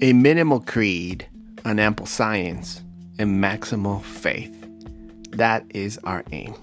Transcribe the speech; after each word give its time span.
A 0.00 0.12
minimal 0.12 0.60
creed, 0.60 1.28
an 1.64 1.80
ample 1.80 2.06
science, 2.06 2.84
and 3.18 3.42
maximal 3.42 4.00
faith. 4.00 4.54
That 5.32 5.64
is 5.70 5.98
our 6.04 6.22
aim. 6.30 6.54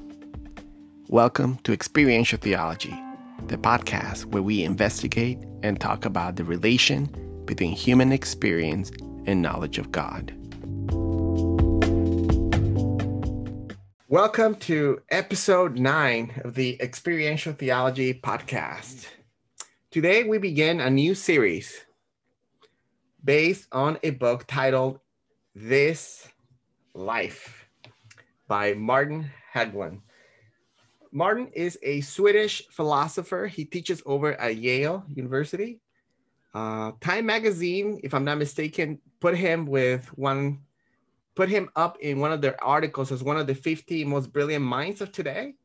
Welcome 1.10 1.58
to 1.66 1.74
Experiential 1.74 2.40
Theology, 2.40 2.98
the 3.48 3.58
podcast 3.58 4.24
where 4.28 4.42
we 4.42 4.63
investigate 4.63 5.38
and 5.63 5.81
talk 5.81 6.06
about 6.06 6.38
the 6.38 6.46
relation 6.46 7.08
between 7.44 7.74
human 7.74 8.13
experience 8.13 8.90
and 9.26 9.42
knowledge 9.42 9.79
of 9.79 9.92
God. 9.92 10.33
Welcome 14.08 14.56
to 14.62 15.02
episode 15.10 15.78
nine 15.78 16.41
of 16.45 16.55
the 16.55 16.81
Experiential 16.81 17.52
Theology 17.52 18.13
podcast. 18.13 19.08
Today 19.91 20.23
we 20.23 20.38
begin 20.38 20.80
a 20.80 20.89
new 20.89 21.13
series 21.13 21.84
based 23.25 23.67
on 23.71 23.97
a 24.03 24.11
book 24.11 24.45
titled 24.47 24.99
This 25.55 26.27
Life 26.93 27.67
by 28.47 28.75
Martin 28.75 29.31
Hägglund. 29.52 30.02
Martin 31.11 31.47
is 31.53 31.80
a 31.81 32.02
Swedish 32.02 32.61
philosopher. 32.69 33.47
He 33.47 33.66
teaches 33.66 34.03
over 34.05 34.33
at 34.33 34.57
Yale 34.57 35.03
University. 35.09 35.80
Uh, 36.53 36.91
Time 37.02 37.25
magazine, 37.25 37.99
if 38.03 38.13
I'm 38.13 38.25
not 38.25 38.38
mistaken, 38.38 38.99
put 39.19 39.35
him 39.35 39.66
with 39.66 40.05
one, 40.17 40.59
put 41.33 41.49
him 41.49 41.69
up 41.75 41.97
in 42.02 42.19
one 42.19 42.31
of 42.31 42.41
their 42.41 42.63
articles 42.63 43.11
as 43.11 43.23
one 43.23 43.38
of 43.38 43.47
the 43.47 43.55
50 43.55 44.05
most 44.05 44.31
brilliant 44.31 44.63
minds 44.63 45.02
of 45.02 45.11
today. 45.11 45.55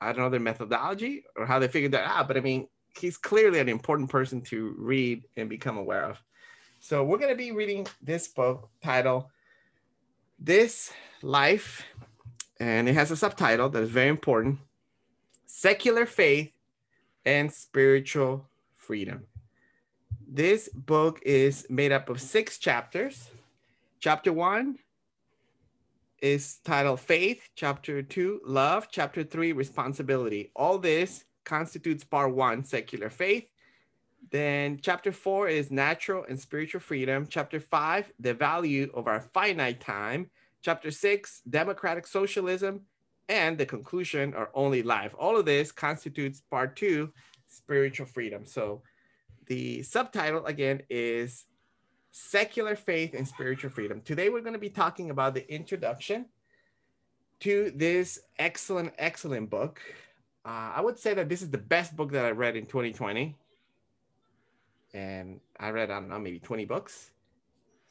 I 0.00 0.06
don't 0.12 0.22
know 0.22 0.30
their 0.30 0.40
methodology 0.40 1.24
or 1.36 1.44
how 1.44 1.58
they 1.58 1.68
figured 1.68 1.92
that 1.92 2.08
out, 2.08 2.28
but 2.28 2.38
I 2.38 2.40
mean, 2.40 2.66
he's 2.98 3.18
clearly 3.18 3.60
an 3.60 3.68
important 3.68 4.08
person 4.08 4.40
to 4.42 4.74
read 4.78 5.24
and 5.36 5.50
become 5.50 5.76
aware 5.76 6.04
of. 6.04 6.22
So 6.84 7.04
we're 7.04 7.18
going 7.18 7.30
to 7.30 7.36
be 7.36 7.52
reading 7.52 7.86
this 8.02 8.26
book 8.26 8.68
titled 8.82 9.26
This 10.36 10.92
Life, 11.22 11.84
and 12.58 12.88
it 12.88 12.94
has 12.94 13.12
a 13.12 13.16
subtitle 13.16 13.68
that 13.68 13.84
is 13.84 13.88
very 13.88 14.08
important 14.08 14.58
Secular 15.46 16.06
Faith 16.06 16.50
and 17.24 17.52
Spiritual 17.52 18.48
Freedom. 18.74 19.28
This 20.26 20.68
book 20.74 21.20
is 21.24 21.68
made 21.70 21.92
up 21.92 22.08
of 22.08 22.20
six 22.20 22.58
chapters. 22.58 23.30
Chapter 24.00 24.32
one 24.32 24.76
is 26.20 26.56
titled 26.64 26.98
Faith, 26.98 27.48
chapter 27.54 28.02
two, 28.02 28.40
Love, 28.44 28.88
chapter 28.90 29.22
three, 29.22 29.52
Responsibility. 29.52 30.50
All 30.56 30.78
this 30.78 31.26
constitutes 31.44 32.02
part 32.02 32.34
one, 32.34 32.64
Secular 32.64 33.08
Faith. 33.08 33.46
Then 34.32 34.78
chapter 34.80 35.12
four 35.12 35.46
is 35.46 35.70
natural 35.70 36.24
and 36.26 36.40
spiritual 36.40 36.80
freedom. 36.80 37.26
Chapter 37.28 37.60
five, 37.60 38.10
the 38.18 38.32
value 38.32 38.90
of 38.94 39.06
our 39.06 39.20
finite 39.20 39.80
time. 39.80 40.30
Chapter 40.62 40.90
six, 40.90 41.42
democratic 41.48 42.06
socialism. 42.06 42.80
And 43.28 43.58
the 43.58 43.66
conclusion, 43.66 44.32
our 44.32 44.50
only 44.54 44.82
life. 44.82 45.14
All 45.18 45.36
of 45.36 45.44
this 45.44 45.70
constitutes 45.70 46.40
part 46.50 46.76
two, 46.76 47.12
spiritual 47.46 48.06
freedom. 48.06 48.46
So 48.46 48.82
the 49.46 49.82
subtitle 49.82 50.46
again 50.46 50.80
is 50.88 51.44
secular 52.10 52.74
faith 52.74 53.12
and 53.12 53.28
spiritual 53.28 53.70
freedom. 53.70 54.00
Today 54.00 54.30
we're 54.30 54.40
going 54.40 54.54
to 54.54 54.58
be 54.58 54.70
talking 54.70 55.10
about 55.10 55.34
the 55.34 55.50
introduction 55.52 56.24
to 57.40 57.70
this 57.76 58.18
excellent, 58.38 58.94
excellent 58.96 59.50
book. 59.50 59.80
Uh, 60.44 60.72
I 60.74 60.80
would 60.80 60.98
say 60.98 61.12
that 61.12 61.28
this 61.28 61.42
is 61.42 61.50
the 61.50 61.58
best 61.58 61.94
book 61.94 62.12
that 62.12 62.24
I 62.24 62.30
read 62.30 62.56
in 62.56 62.64
2020 62.64 63.36
and 64.94 65.40
I 65.58 65.70
read, 65.70 65.90
I 65.90 66.00
don't 66.00 66.08
know, 66.08 66.18
maybe 66.18 66.38
20 66.38 66.64
books. 66.64 67.10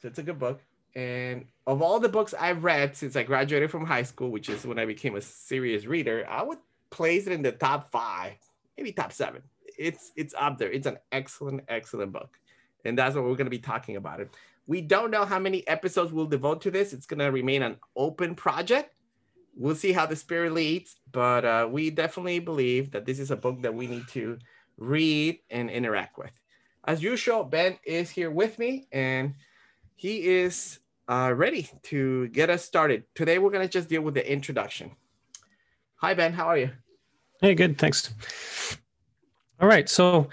So 0.00 0.08
it's 0.08 0.18
a 0.18 0.22
good 0.22 0.38
book. 0.38 0.60
And 0.94 1.46
of 1.66 1.80
all 1.80 2.00
the 2.00 2.08
books 2.08 2.34
I've 2.38 2.64
read 2.64 2.96
since 2.96 3.16
I 3.16 3.22
graduated 3.22 3.70
from 3.70 3.86
high 3.86 4.02
school, 4.02 4.30
which 4.30 4.48
is 4.48 4.66
when 4.66 4.78
I 4.78 4.84
became 4.84 5.16
a 5.16 5.20
serious 5.20 5.86
reader, 5.86 6.26
I 6.28 6.42
would 6.42 6.58
place 6.90 7.26
it 7.26 7.32
in 7.32 7.42
the 7.42 7.52
top 7.52 7.90
five, 7.90 8.34
maybe 8.76 8.92
top 8.92 9.12
seven. 9.12 9.42
It's 9.78 10.12
it's 10.16 10.34
up 10.38 10.58
there. 10.58 10.70
It's 10.70 10.86
an 10.86 10.98
excellent, 11.10 11.62
excellent 11.68 12.12
book. 12.12 12.38
And 12.84 12.98
that's 12.98 13.14
what 13.14 13.24
we're 13.24 13.36
going 13.36 13.46
to 13.46 13.50
be 13.50 13.58
talking 13.58 13.96
about 13.96 14.20
it. 14.20 14.30
We 14.66 14.80
don't 14.80 15.10
know 15.10 15.24
how 15.24 15.38
many 15.38 15.66
episodes 15.66 16.12
we'll 16.12 16.26
devote 16.26 16.60
to 16.62 16.70
this. 16.70 16.92
It's 16.92 17.06
going 17.06 17.20
to 17.20 17.30
remain 17.30 17.62
an 17.62 17.76
open 17.96 18.34
project. 18.34 18.94
We'll 19.56 19.74
see 19.74 19.92
how 19.92 20.06
the 20.06 20.16
spirit 20.16 20.52
leads, 20.52 20.96
but 21.10 21.44
uh, 21.44 21.68
we 21.70 21.90
definitely 21.90 22.38
believe 22.38 22.90
that 22.92 23.06
this 23.06 23.18
is 23.18 23.30
a 23.30 23.36
book 23.36 23.62
that 23.62 23.74
we 23.74 23.86
need 23.86 24.08
to 24.08 24.38
read 24.78 25.40
and 25.50 25.70
interact 25.70 26.16
with 26.18 26.32
as 26.84 27.02
usual, 27.02 27.44
Ben 27.44 27.78
is 27.84 28.10
here 28.10 28.30
with 28.30 28.58
me 28.58 28.86
and 28.92 29.34
he 29.94 30.26
is 30.26 30.80
uh, 31.08 31.32
ready 31.34 31.68
to 31.84 32.28
get 32.28 32.50
us 32.50 32.64
started. 32.64 33.04
Today, 33.14 33.38
we're 33.38 33.50
going 33.50 33.66
to 33.66 33.72
just 33.72 33.88
deal 33.88 34.02
with 34.02 34.14
the 34.14 34.32
introduction. 34.32 34.92
Hi, 35.96 36.14
Ben. 36.14 36.32
How 36.32 36.46
are 36.46 36.58
you? 36.58 36.70
Hey, 37.40 37.54
good. 37.54 37.78
Thanks. 37.78 38.12
All 39.60 39.68
right. 39.68 39.88
So, 39.88 40.28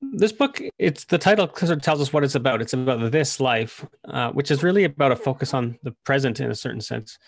this 0.00 0.32
book, 0.32 0.60
it's 0.78 1.04
the 1.04 1.18
title 1.18 1.48
sort 1.54 1.70
of 1.70 1.82
tells 1.82 2.00
us 2.00 2.12
what 2.12 2.24
it's 2.24 2.34
about. 2.34 2.60
It's 2.60 2.72
about 2.72 3.12
this 3.12 3.40
life, 3.40 3.86
uh, 4.08 4.30
which 4.32 4.50
is 4.50 4.62
really 4.62 4.84
about 4.84 5.12
a 5.12 5.16
focus 5.16 5.54
on 5.54 5.78
the 5.82 5.92
present 6.04 6.40
in 6.40 6.50
a 6.50 6.54
certain 6.54 6.80
sense. 6.80 7.18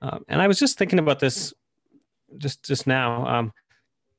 Uh, 0.00 0.18
and 0.28 0.40
I 0.40 0.48
was 0.48 0.58
just 0.58 0.78
thinking 0.78 0.98
about 0.98 1.18
this 1.18 1.52
just 2.36 2.64
just 2.64 2.86
now. 2.86 3.26
Um, 3.26 3.52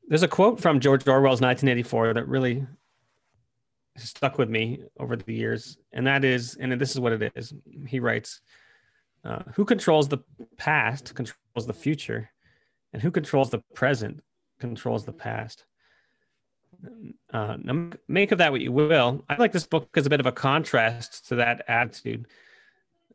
there's 0.08 0.24
a 0.24 0.28
quote 0.28 0.59
from 0.59 0.80
George 0.80 1.08
Orwell's 1.08 1.42
1984 1.42 2.16
that 2.16 2.28
really 2.28 2.66
stuck 4.02 4.38
with 4.38 4.50
me 4.50 4.84
over 5.00 5.16
the 5.16 5.34
years, 5.34 5.78
and 5.92 6.06
that 6.08 6.24
is, 6.24 6.56
and 6.56 6.72
this 6.80 6.92
is 6.92 7.00
what 7.00 7.14
it 7.14 7.32
is. 7.36 7.54
He 7.88 8.00
writes, 8.00 8.42
uh, 9.24 9.44
"Who 9.56 9.66
controls 9.66 10.08
the 10.08 10.20
past 10.58 11.14
controls 11.16 11.66
the 11.66 11.74
future, 11.74 12.32
and 12.94 13.02
who 13.02 13.12
controls 13.12 13.50
the 13.50 13.64
present 13.74 14.24
controls 14.60 15.06
the 15.06 15.14
past." 15.14 15.66
Uh, 17.34 17.58
make 18.08 18.32
of 18.32 18.38
that 18.38 18.52
what 18.52 18.62
you 18.62 18.72
will. 18.72 19.26
I 19.28 19.36
like 19.36 19.52
this 19.52 19.68
book 19.68 19.90
as 19.98 20.06
a 20.06 20.10
bit 20.10 20.22
of 20.22 20.26
a 20.26 20.31
contrast 20.31 21.28
to 21.28 21.36
that 21.36 21.66
attitude, 21.68 22.28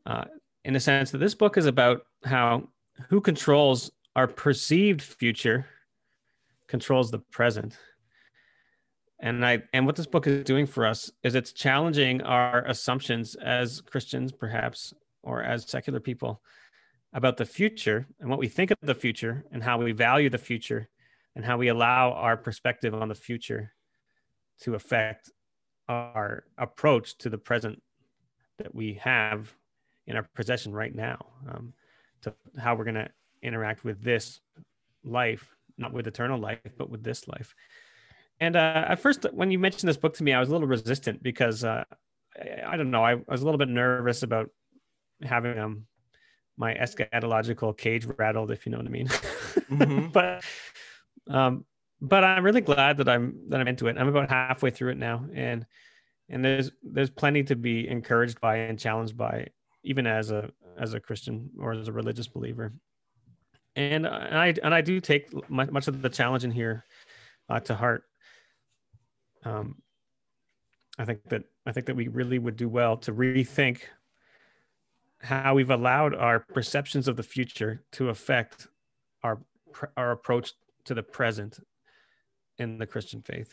uh, 0.05 0.25
in 0.65 0.75
the 0.75 0.81
sense 0.81 1.11
that 1.11 1.19
this 1.19 1.35
book 1.35 1.57
is 1.57 1.67
about 1.67 2.07
how 2.25 2.69
who 3.09 3.21
controls 3.21 3.91
our 4.17 4.29
perceived 4.29 5.03
future 5.03 5.67
controls 6.67 7.11
the 7.11 7.19
present 7.19 7.77
and 9.25 9.45
i 9.45 9.61
and 9.73 9.87
what 9.87 9.97
this 9.97 10.07
book 10.07 10.27
is 10.27 10.45
doing 10.45 10.67
for 10.67 10.87
us 10.87 11.11
is 11.25 11.35
it's 11.35 11.53
challenging 11.53 12.21
our 12.23 12.65
assumptions 12.67 13.35
as 13.37 13.81
christians 13.81 14.31
perhaps 14.31 14.95
or 15.23 15.43
as 15.43 15.69
secular 15.69 15.99
people 15.99 16.41
about 17.15 17.37
the 17.39 17.47
future 17.47 18.07
and 18.21 18.29
what 18.29 18.39
we 18.39 18.49
think 18.49 18.71
of 18.71 18.77
the 18.83 18.95
future 18.95 19.45
and 19.51 19.63
how 19.63 19.79
we 19.79 19.93
value 19.93 20.29
the 20.29 20.39
future 20.39 20.89
and 21.35 21.45
how 21.45 21.57
we 21.57 21.69
allow 21.69 22.13
our 22.13 22.37
perspective 22.37 22.95
on 22.95 23.09
the 23.09 23.15
future 23.15 23.73
to 24.61 24.75
affect 24.75 25.31
our 25.89 26.45
approach 26.59 27.17
to 27.17 27.29
the 27.29 27.39
present 27.39 27.83
that 28.59 28.75
we 28.75 28.95
have 28.95 29.55
in 30.07 30.17
our 30.17 30.27
possession 30.35 30.73
right 30.73 30.95
now 30.95 31.27
um, 31.49 31.73
to 32.21 32.33
how 32.59 32.75
we're 32.75 32.85
going 32.85 32.95
to 32.95 33.09
interact 33.43 33.85
with 33.85 34.03
this 34.03 34.41
life 35.03 35.57
not 35.79 35.93
with 35.93 36.07
eternal 36.07 36.39
life 36.39 36.59
but 36.77 36.91
with 36.91 37.03
this 37.03 37.27
life 37.27 37.55
and 38.41 38.57
uh, 38.57 38.85
at 38.89 39.01
first, 39.01 39.27
when 39.33 39.51
you 39.51 39.59
mentioned 39.59 39.89
this 39.89 39.97
book 39.97 40.15
to 40.15 40.25
me, 40.25 40.33
I 40.33 40.41
was 40.41 40.49
a 40.49 40.53
little 40.53 40.67
resistant 40.67 41.23
because 41.23 41.65
uh, 41.65 41.85
I, 42.37 42.73
I, 42.73 42.77
don't 42.77 42.91
know. 42.91 43.05
I, 43.05 43.13
I, 43.13 43.23
was 43.29 43.43
a 43.43 43.45
little 43.45 43.59
bit 43.59 43.69
nervous 43.69 44.23
about 44.23 44.51
having 45.23 45.59
um, 45.59 45.87
my 46.57 46.75
eschatological 46.75 47.77
cage 47.77 48.07
rattled, 48.19 48.51
if 48.51 48.67
you 48.67 48.73
know 48.73 48.79
what 48.79 48.87
I 48.87 48.91
mean. 48.91 49.09
Mm-hmm. 49.09 50.09
but 50.13 50.45
um, 51.29 51.65
but 52.01 52.25
I'm 52.25 52.45
really 52.45 52.61
glad 52.61 52.99
that 52.99 53.09
I'm 53.09 53.49
that 53.49 53.61
I'm 53.61 53.69
into 53.69 53.87
it. 53.87 53.97
I'm 53.99 54.09
about 54.09 54.31
halfway 54.31 54.71
through 54.71 54.93
it 54.93 54.99
now, 54.99 55.27
and 55.33 55.65
and 56.29 56.45
there's 56.45 56.71
there's 56.83 57.11
plenty 57.11 57.45
to 57.45 57.57
be 57.57 57.89
encouraged 57.89 58.41
by 58.41 58.57
and 58.57 58.79
challenged 58.79 59.17
by, 59.17 59.49
even 59.85 60.07
as 60.07 60.31
a 60.31 60.51
as 60.79 60.95
a 60.95 61.01
Christian 61.01 61.51
or 61.59 61.73
as 61.73 61.89
a 61.89 61.93
religious 61.93 62.27
believer. 62.27 62.73
And, 63.77 64.07
and 64.07 64.39
I 64.39 64.55
and 64.63 64.75
I 64.75 64.81
do 64.81 65.01
take 65.01 65.29
much 65.49 65.89
of 65.89 66.03
the 66.03 66.09
challenge 66.09 66.45
in 66.45 66.51
here 66.51 66.85
uh, 67.49 67.61
to 67.61 67.75
heart 67.75 68.05
um, 69.45 69.77
I 70.99 71.05
think 71.05 71.29
that 71.29 71.45
I 71.67 71.73
think 71.73 71.87
that 71.87 71.97
we 71.97 72.09
really 72.09 72.39
would 72.39 72.57
do 72.57 72.69
well 72.69 72.97
to 72.99 73.13
rethink 73.13 73.81
how 75.21 75.55
we've 75.55 75.71
allowed 75.71 76.15
our 76.15 76.41
perceptions 76.41 77.09
of 77.09 77.17
the 77.17 77.23
future 77.23 77.83
to 77.93 78.11
affect 78.11 78.69
our 79.23 79.41
our 79.97 80.13
approach 80.13 80.53
to 80.85 80.95
the 80.95 81.03
present 81.03 81.59
in 82.59 82.79
the 82.79 82.87
Christian 82.87 83.23
faith, 83.23 83.53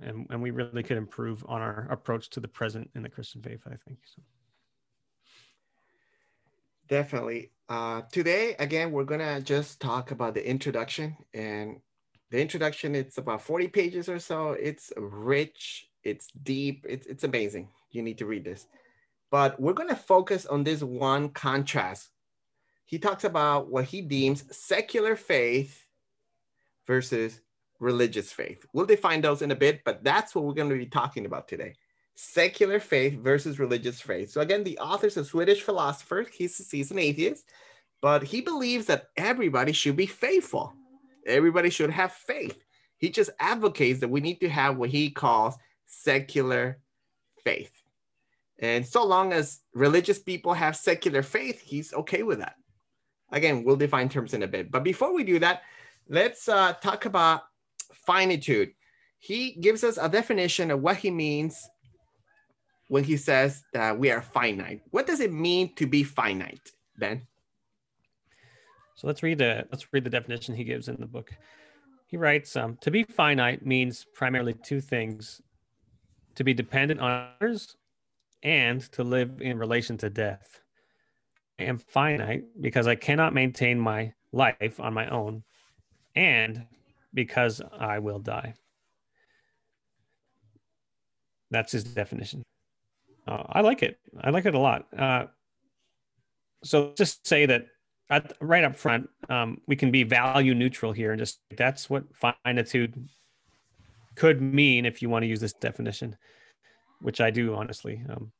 and 0.00 0.26
and 0.30 0.40
we 0.40 0.50
really 0.50 0.82
could 0.82 0.98
improve 0.98 1.44
on 1.48 1.60
our 1.60 1.88
approach 1.90 2.30
to 2.30 2.40
the 2.40 2.48
present 2.48 2.90
in 2.94 3.02
the 3.02 3.08
Christian 3.08 3.42
faith. 3.42 3.60
I 3.66 3.76
think 3.86 3.98
so. 4.04 4.22
Definitely. 6.88 7.50
Uh, 7.68 8.02
today, 8.12 8.54
again, 8.58 8.92
we're 8.92 9.04
gonna 9.04 9.40
just 9.40 9.80
talk 9.80 10.10
about 10.10 10.34
the 10.34 10.48
introduction 10.48 11.16
and 11.34 11.80
the 12.30 12.40
introduction 12.40 12.94
it's 12.94 13.18
about 13.18 13.42
40 13.42 13.68
pages 13.68 14.08
or 14.08 14.18
so 14.18 14.52
it's 14.52 14.92
rich 14.96 15.88
It's 16.04 16.28
deep. 16.42 16.86
It's, 16.88 17.06
it's 17.06 17.24
amazing. 17.24 17.68
You 17.90 18.02
need 18.02 18.18
to 18.18 18.26
read 18.26 18.44
this. 18.44 18.66
But 19.30 19.60
we're 19.60 19.74
going 19.74 19.90
to 19.90 19.96
focus 19.96 20.46
on 20.46 20.64
this 20.64 20.82
one 20.82 21.28
contrast. 21.30 22.08
He 22.86 22.98
talks 22.98 23.24
about 23.24 23.70
what 23.70 23.84
he 23.84 24.00
deems 24.00 24.44
secular 24.56 25.16
faith 25.16 25.84
versus 26.86 27.40
religious 27.80 28.32
faith. 28.32 28.64
We'll 28.72 28.86
define 28.86 29.20
those 29.20 29.42
in 29.42 29.50
a 29.50 29.56
bit, 29.56 29.82
but 29.84 30.02
that's 30.02 30.34
what 30.34 30.44
we're 30.44 30.54
going 30.54 30.70
to 30.70 30.76
be 30.76 30.86
talking 30.86 31.26
about 31.26 31.48
today 31.48 31.74
secular 32.20 32.80
faith 32.80 33.14
versus 33.20 33.60
religious 33.60 34.00
faith. 34.00 34.30
So, 34.32 34.40
again, 34.40 34.64
the 34.64 34.76
author's 34.78 35.16
a 35.16 35.24
Swedish 35.24 35.62
philosopher. 35.62 36.26
He's, 36.36 36.68
he's 36.68 36.90
an 36.90 36.98
atheist, 36.98 37.44
but 38.02 38.24
he 38.24 38.40
believes 38.40 38.86
that 38.86 39.10
everybody 39.16 39.70
should 39.70 39.94
be 39.94 40.06
faithful, 40.06 40.74
everybody 41.28 41.70
should 41.70 41.90
have 41.90 42.12
faith. 42.12 42.64
He 42.96 43.10
just 43.10 43.30
advocates 43.38 44.00
that 44.00 44.08
we 44.08 44.20
need 44.20 44.40
to 44.40 44.48
have 44.48 44.76
what 44.76 44.90
he 44.90 45.10
calls 45.10 45.56
secular 45.86 46.78
faith. 47.44 47.72
And 48.58 48.84
so 48.84 49.04
long 49.04 49.32
as 49.32 49.60
religious 49.72 50.18
people 50.18 50.52
have 50.52 50.76
secular 50.76 51.22
faith, 51.22 51.60
he's 51.60 51.94
okay 51.94 52.24
with 52.24 52.38
that. 52.38 52.56
Again, 53.30 53.62
we'll 53.62 53.76
define 53.76 54.08
terms 54.08 54.34
in 54.34 54.42
a 54.42 54.48
bit. 54.48 54.70
But 54.70 54.82
before 54.82 55.14
we 55.14 55.22
do 55.22 55.38
that, 55.38 55.62
let's 56.08 56.48
uh, 56.48 56.72
talk 56.74 57.04
about 57.04 57.42
finitude. 58.06 58.72
He 59.18 59.52
gives 59.52 59.84
us 59.84 59.98
a 60.00 60.08
definition 60.08 60.70
of 60.70 60.80
what 60.80 60.96
he 60.96 61.10
means 61.10 61.68
when 62.88 63.04
he 63.04 63.16
says 63.16 63.62
that 63.72 63.98
we 63.98 64.10
are 64.10 64.22
finite. 64.22 64.80
What 64.90 65.06
does 65.06 65.20
it 65.20 65.32
mean 65.32 65.74
to 65.74 65.86
be 65.86 66.02
finite, 66.02 66.72
Ben? 66.96 67.26
So 68.98 69.06
let's 69.06 69.22
read 69.22 69.38
the 69.38 69.64
let's 69.70 69.86
read 69.92 70.02
the 70.02 70.10
definition 70.10 70.56
he 70.56 70.64
gives 70.64 70.88
in 70.88 70.96
the 70.98 71.06
book. 71.06 71.30
He 72.08 72.16
writes, 72.16 72.56
um, 72.56 72.76
"To 72.80 72.90
be 72.90 73.04
finite 73.04 73.64
means 73.64 74.04
primarily 74.12 74.54
two 74.54 74.80
things: 74.80 75.40
to 76.34 76.42
be 76.42 76.52
dependent 76.52 76.98
on 76.98 77.30
others, 77.40 77.76
and 78.42 78.80
to 78.92 79.04
live 79.04 79.40
in 79.40 79.56
relation 79.56 79.98
to 79.98 80.10
death. 80.10 80.62
I 81.60 81.64
am 81.64 81.78
finite 81.78 82.46
because 82.60 82.88
I 82.88 82.96
cannot 82.96 83.34
maintain 83.34 83.78
my 83.78 84.14
life 84.32 84.80
on 84.80 84.94
my 84.94 85.08
own, 85.10 85.44
and 86.16 86.66
because 87.14 87.62
I 87.78 88.00
will 88.00 88.18
die." 88.18 88.54
That's 91.52 91.70
his 91.70 91.84
definition. 91.84 92.42
Uh, 93.28 93.44
I 93.48 93.60
like 93.60 93.84
it. 93.84 94.00
I 94.20 94.30
like 94.30 94.46
it 94.46 94.56
a 94.56 94.58
lot. 94.58 94.88
Uh, 94.92 95.26
so 96.64 96.94
just 96.96 97.24
say 97.24 97.46
that 97.46 97.66
at, 98.10 98.32
right 98.40 98.64
up 98.64 98.76
front, 98.76 99.08
um, 99.28 99.60
we 99.66 99.76
can 99.76 99.90
be 99.90 100.02
value 100.02 100.54
neutral 100.54 100.92
here, 100.92 101.12
and 101.12 101.18
just 101.18 101.40
that's 101.56 101.90
what 101.90 102.04
finitude 102.44 103.08
could 104.14 104.40
mean 104.40 104.86
if 104.86 105.02
you 105.02 105.08
want 105.08 105.22
to 105.22 105.26
use 105.26 105.40
this 105.40 105.52
definition, 105.52 106.16
which 107.00 107.20
I 107.20 107.30
do 107.30 107.54
honestly. 107.54 108.02
Um, 108.08 108.32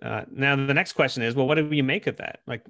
uh, 0.00 0.22
now 0.30 0.56
the 0.56 0.74
next 0.74 0.94
question 0.94 1.22
is, 1.22 1.34
well, 1.34 1.46
what 1.46 1.56
do 1.56 1.68
you 1.70 1.84
make 1.84 2.06
of 2.06 2.16
that? 2.16 2.40
Like, 2.46 2.64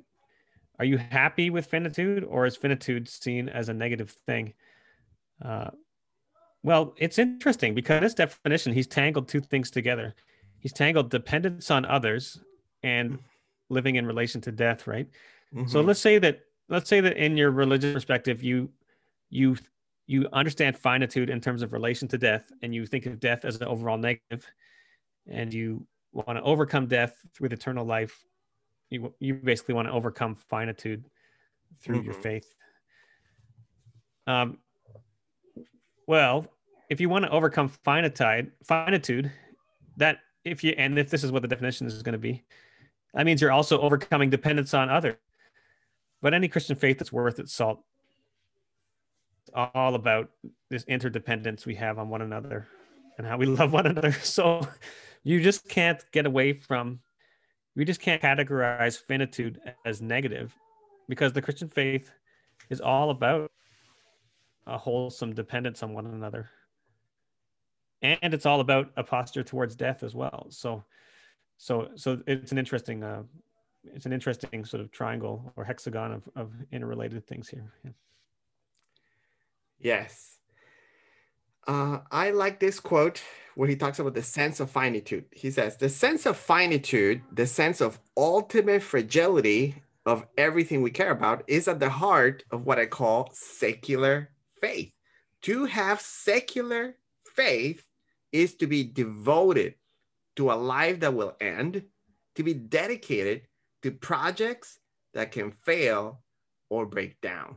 are 0.78 0.84
you 0.84 0.98
happy 0.98 1.50
with 1.50 1.66
finitude, 1.66 2.24
or 2.24 2.46
is 2.46 2.56
finitude 2.56 3.08
seen 3.08 3.48
as 3.48 3.68
a 3.68 3.74
negative 3.74 4.10
thing? 4.10 4.54
Uh, 5.42 5.70
well, 6.64 6.94
it's 6.96 7.18
interesting 7.18 7.74
because 7.74 8.00
this 8.00 8.14
definition, 8.14 8.72
he's 8.72 8.86
tangled 8.86 9.28
two 9.28 9.40
things 9.40 9.70
together 9.70 10.14
he's 10.62 10.72
tangled 10.72 11.10
dependence 11.10 11.70
on 11.70 11.84
others 11.84 12.40
and 12.82 13.18
living 13.72 13.96
in 13.96 14.06
relation 14.06 14.40
to 14.40 14.52
death 14.52 14.86
right 14.86 15.08
mm-hmm. 15.54 15.66
so 15.66 15.80
let's 15.80 16.00
say 16.00 16.18
that 16.18 16.40
let's 16.68 16.88
say 16.88 17.00
that 17.00 17.16
in 17.16 17.36
your 17.36 17.50
religious 17.50 17.92
perspective 17.92 18.42
you 18.42 18.68
you 19.30 19.56
you 20.06 20.28
understand 20.32 20.76
finitude 20.76 21.30
in 21.30 21.40
terms 21.40 21.62
of 21.62 21.72
relation 21.72 22.06
to 22.06 22.18
death 22.18 22.50
and 22.62 22.74
you 22.74 22.86
think 22.86 23.06
of 23.06 23.18
death 23.18 23.44
as 23.44 23.56
an 23.56 23.66
overall 23.66 23.96
negative 23.96 24.46
and 25.28 25.52
you 25.54 25.86
want 26.12 26.36
to 26.36 26.42
overcome 26.42 26.86
death 26.86 27.14
with 27.40 27.52
eternal 27.52 27.84
life 27.84 28.24
you 28.90 29.12
you 29.18 29.34
basically 29.34 29.74
want 29.74 29.88
to 29.88 29.92
overcome 29.92 30.34
finitude 30.34 31.04
through 31.80 31.96
mm-hmm. 31.96 32.06
your 32.06 32.14
faith 32.14 32.54
um 34.26 34.58
well 36.06 36.46
if 36.90 37.00
you 37.00 37.08
want 37.08 37.24
to 37.24 37.30
overcome 37.30 37.68
finitude 37.68 38.52
finitude 38.64 39.32
that 39.96 40.18
if 40.44 40.64
you 40.64 40.74
and 40.76 40.98
if 40.98 41.10
this 41.10 41.24
is 41.24 41.32
what 41.32 41.42
the 41.42 41.48
definition 41.48 41.86
is 41.86 42.02
going 42.02 42.14
to 42.14 42.18
be, 42.18 42.42
that 43.14 43.26
means 43.26 43.40
you're 43.40 43.52
also 43.52 43.80
overcoming 43.80 44.30
dependence 44.30 44.74
on 44.74 44.88
others. 44.88 45.16
But 46.20 46.34
any 46.34 46.48
Christian 46.48 46.76
faith 46.76 46.98
that's 46.98 47.12
worth 47.12 47.38
its 47.38 47.52
salt. 47.52 47.82
It's 49.42 49.50
all 49.74 49.94
about 49.94 50.30
this 50.70 50.84
interdependence 50.84 51.66
we 51.66 51.74
have 51.74 51.98
on 51.98 52.08
one 52.08 52.22
another 52.22 52.68
and 53.18 53.26
how 53.26 53.36
we 53.36 53.46
love 53.46 53.72
one 53.72 53.86
another. 53.86 54.12
So 54.22 54.66
you 55.24 55.40
just 55.40 55.68
can't 55.68 56.04
get 56.12 56.26
away 56.26 56.52
from 56.52 57.00
we 57.74 57.84
just 57.84 58.00
can't 58.00 58.20
categorize 58.20 58.98
finitude 58.98 59.58
as 59.86 60.02
negative 60.02 60.54
because 61.08 61.32
the 61.32 61.40
Christian 61.40 61.68
faith 61.68 62.12
is 62.68 62.80
all 62.80 63.10
about 63.10 63.50
a 64.66 64.76
wholesome 64.76 65.34
dependence 65.34 65.82
on 65.82 65.94
one 65.94 66.06
another 66.06 66.50
and 68.02 68.34
it's 68.34 68.46
all 68.46 68.60
about 68.60 68.90
a 68.96 69.04
posture 69.04 69.44
towards 69.44 69.76
death 69.76 70.02
as 70.02 70.14
well. 70.14 70.46
So, 70.50 70.84
so, 71.62 71.90
so 71.94 72.20
it's 72.26 72.50
an 72.50 72.58
interesting, 72.58 73.04
uh, 73.04 73.22
it's 73.94 74.04
an 74.04 74.12
interesting 74.12 74.64
sort 74.64 74.80
of 74.80 74.90
triangle 74.90 75.52
or 75.54 75.62
hexagon 75.62 76.10
of, 76.10 76.28
of 76.34 76.50
interrelated 76.72 77.24
things 77.24 77.48
here. 77.48 77.72
Yeah. 77.84 77.90
Yes. 79.78 80.38
Uh, 81.68 82.00
I 82.10 82.32
like 82.32 82.58
this 82.58 82.80
quote 82.80 83.22
where 83.54 83.68
he 83.68 83.76
talks 83.76 84.00
about 84.00 84.14
the 84.14 84.24
sense 84.24 84.58
of 84.58 84.72
finitude. 84.72 85.26
He 85.30 85.52
says, 85.52 85.76
The 85.76 85.88
sense 85.88 86.26
of 86.26 86.36
finitude, 86.36 87.22
the 87.30 87.46
sense 87.46 87.80
of 87.80 88.00
ultimate 88.16 88.82
fragility 88.82 89.76
of 90.04 90.26
everything 90.36 90.82
we 90.82 90.90
care 90.90 91.12
about, 91.12 91.44
is 91.46 91.68
at 91.68 91.78
the 91.78 91.90
heart 91.90 92.42
of 92.50 92.66
what 92.66 92.80
I 92.80 92.86
call 92.86 93.30
secular 93.34 94.30
faith. 94.60 94.90
To 95.42 95.66
have 95.66 96.00
secular 96.00 96.96
faith 97.36 97.84
is 98.32 98.56
to 98.56 98.66
be 98.66 98.82
devoted 98.82 99.76
to 100.36 100.50
a 100.50 100.54
life 100.54 101.00
that 101.00 101.14
will 101.14 101.36
end, 101.40 101.84
to 102.34 102.42
be 102.42 102.54
dedicated 102.54 103.42
to 103.82 103.90
projects 103.90 104.78
that 105.14 105.32
can 105.32 105.50
fail 105.50 106.22
or 106.70 106.86
break 106.86 107.20
down. 107.20 107.56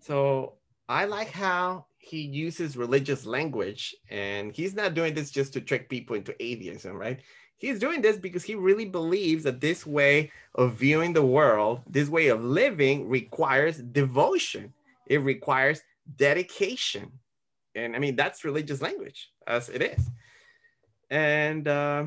So 0.00 0.54
I 0.88 1.04
like 1.04 1.30
how 1.30 1.86
he 1.98 2.20
uses 2.20 2.76
religious 2.76 3.26
language, 3.26 3.94
and 4.10 4.52
he's 4.52 4.74
not 4.74 4.94
doing 4.94 5.14
this 5.14 5.30
just 5.30 5.52
to 5.54 5.60
trick 5.60 5.88
people 5.88 6.16
into 6.16 6.34
atheism, 6.42 6.96
right? 6.96 7.20
He's 7.56 7.78
doing 7.78 8.02
this 8.02 8.18
because 8.18 8.42
he 8.42 8.54
really 8.54 8.84
believes 8.84 9.44
that 9.44 9.60
this 9.60 9.86
way 9.86 10.30
of 10.54 10.74
viewing 10.74 11.12
the 11.12 11.24
world, 11.24 11.80
this 11.88 12.08
way 12.08 12.28
of 12.28 12.44
living 12.44 13.08
requires 13.08 13.78
devotion. 13.78 14.72
It 15.06 15.22
requires 15.22 15.80
dedication. 16.16 17.12
And 17.74 17.96
I 17.96 17.98
mean, 17.98 18.16
that's 18.16 18.44
religious 18.44 18.82
language 18.82 19.30
as 19.46 19.68
it 19.68 19.82
is. 19.82 20.10
And 21.14 21.68
uh, 21.68 22.06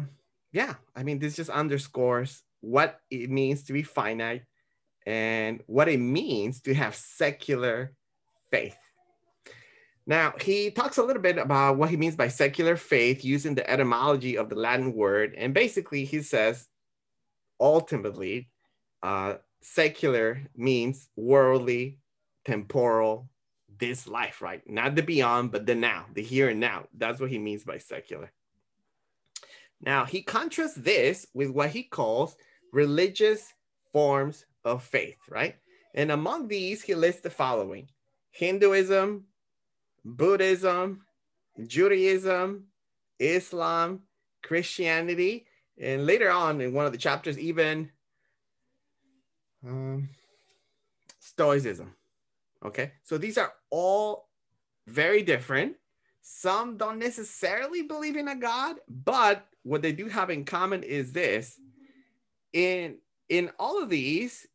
yeah, 0.52 0.76
I 0.94 1.04
mean, 1.04 1.18
this 1.18 1.38
just 1.38 1.50
underscores 1.50 2.44
what 2.60 3.00
it 3.10 3.30
means 3.30 3.64
to 3.64 3.74
be 3.74 3.82
finite 3.82 4.44
and 5.06 5.64
what 5.66 5.88
it 5.88 6.02
means 6.02 6.60
to 6.64 6.74
have 6.74 6.94
secular 6.94 7.94
faith. 8.52 8.76
Now, 10.06 10.34
he 10.42 10.72
talks 10.72 10.98
a 10.98 11.04
little 11.04 11.22
bit 11.22 11.38
about 11.38 11.78
what 11.78 11.90
he 11.90 11.96
means 11.96 12.18
by 12.18 12.28
secular 12.28 12.76
faith 12.76 13.24
using 13.24 13.56
the 13.56 13.70
etymology 13.70 14.38
of 14.38 14.50
the 14.50 14.56
Latin 14.56 14.94
word. 14.94 15.36
And 15.38 15.54
basically, 15.54 16.04
he 16.04 16.22
says 16.22 16.68
ultimately, 17.62 18.50
uh, 19.04 19.36
secular 19.62 20.42
means 20.54 21.08
worldly, 21.16 22.00
temporal, 22.44 23.30
this 23.80 24.06
life, 24.06 24.42
right? 24.42 24.70
Not 24.70 24.96
the 24.96 25.02
beyond, 25.02 25.54
but 25.54 25.66
the 25.66 25.76
now, 25.76 26.08
the 26.14 26.22
here 26.22 26.50
and 26.50 26.60
now. 26.60 26.88
That's 26.94 27.22
what 27.22 27.30
he 27.30 27.40
means 27.40 27.64
by 27.64 27.78
secular. 27.78 28.34
Now, 29.82 30.06
he 30.06 30.22
contrasts 30.22 30.76
this 30.76 31.28
with 31.34 31.50
what 31.50 31.70
he 31.70 31.84
calls 31.84 32.36
religious 32.74 33.54
forms 33.92 34.46
of 34.66 34.84
faith, 34.84 35.18
right? 35.30 35.56
And 35.94 36.12
among 36.12 36.48
these, 36.48 36.82
he 36.82 36.96
lists 36.96 37.22
the 37.22 37.30
following 37.30 37.90
Hinduism, 38.32 39.26
Buddhism, 40.04 41.02
Judaism, 41.66 42.66
Islam, 43.20 44.02
Christianity, 44.44 45.46
and 45.80 46.06
later 46.06 46.30
on 46.30 46.62
in 46.62 46.74
one 46.74 46.86
of 46.86 46.92
the 46.92 46.98
chapters, 46.98 47.38
even 47.38 47.90
um, 49.66 50.10
Stoicism. 51.20 51.94
Okay, 52.64 52.92
so 53.04 53.18
these 53.18 53.38
are 53.38 53.54
all 53.70 54.30
very 54.88 55.22
different. 55.22 55.76
Some 56.22 56.78
don't 56.78 57.00
necessarily 57.00 57.84
believe 57.84 58.18
in 58.18 58.28
a 58.28 58.36
God, 58.36 58.78
but 58.88 59.46
what 59.68 59.82
they 59.82 59.92
do 59.92 60.08
have 60.08 60.30
in 60.30 60.46
common 60.46 60.84
is 60.84 61.12
this. 61.12 61.60
In 62.54 62.98
in 63.30 63.52
all 63.60 63.84
of 63.84 63.90
these, 63.90 64.48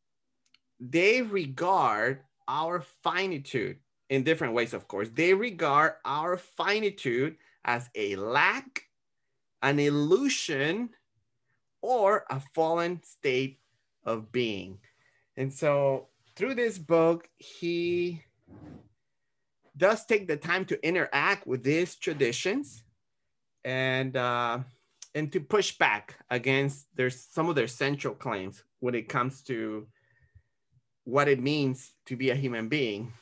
they 0.81 1.23
regard 1.23 2.21
our 2.49 2.83
finitude 3.03 3.77
in 4.09 4.23
different 4.23 4.55
ways, 4.55 4.73
of 4.73 4.89
course. 4.89 5.09
They 5.13 5.35
regard 5.35 5.95
our 6.05 6.37
finitude 6.37 7.37
as 7.65 7.91
a 7.95 8.17
lack, 8.17 8.89
an 9.63 9.79
illusion, 9.79 10.91
or 11.83 12.25
a 12.31 12.41
fallen 12.55 13.03
state 13.03 13.61
of 14.05 14.33
being. 14.33 14.79
And 15.37 15.53
so 15.53 16.09
through 16.35 16.55
this 16.55 16.79
book, 16.79 17.29
he 17.37 18.23
does 19.77 20.05
take 20.05 20.27
the 20.29 20.37
time 20.37 20.65
to 20.67 20.87
interact 20.87 21.47
with 21.47 21.63
these 21.63 21.95
traditions 21.97 22.83
and 23.65 24.17
uh, 24.17 24.59
and 25.15 25.31
to 25.33 25.41
push 25.41 25.77
back 25.79 26.17
against 26.31 26.87
their 26.97 27.11
some 27.11 27.49
of 27.49 27.55
their 27.55 27.69
central 27.69 28.15
claims 28.15 28.63
when 28.81 28.95
it 28.95 29.09
comes 29.09 29.43
to 29.43 29.87
what 31.05 31.29
it 31.29 31.41
means 31.41 31.93
to 32.07 32.17
be 32.17 32.31
a 32.31 32.35
human 32.35 32.69
being. 32.69 33.13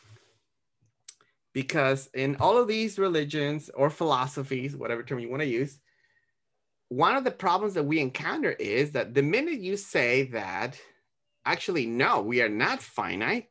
Because 1.52 2.08
in 2.14 2.36
all 2.36 2.58
of 2.58 2.68
these 2.68 2.98
religions 2.98 3.70
or 3.74 3.90
philosophies 3.90 4.76
whatever 4.76 5.02
term 5.02 5.18
you 5.18 5.28
want 5.28 5.42
to 5.42 5.48
use 5.48 5.80
one 6.90 7.14
of 7.14 7.22
the 7.22 7.30
problems 7.30 7.74
that 7.74 7.84
we 7.84 8.00
encounter 8.00 8.50
is 8.50 8.90
that 8.92 9.14
the 9.14 9.22
minute 9.22 9.60
you 9.60 9.76
say 9.76 10.24
that 10.24 10.76
actually 11.46 11.86
no 11.86 12.20
we 12.20 12.42
are 12.42 12.48
not 12.48 12.82
finite. 12.82 13.46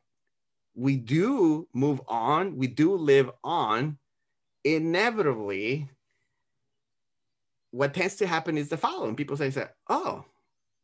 We 0.74 0.96
do 0.96 1.66
move 1.74 2.00
on 2.06 2.56
we 2.56 2.68
do 2.68 2.94
live 2.94 3.30
on 3.42 3.98
inevitably 4.64 5.88
what 7.70 7.94
tends 7.94 8.16
to 8.16 8.26
happen 8.26 8.58
is 8.58 8.68
the 8.68 8.76
following. 8.76 9.16
People 9.16 9.36
say, 9.36 9.50
say 9.50 9.66
oh 9.88 10.24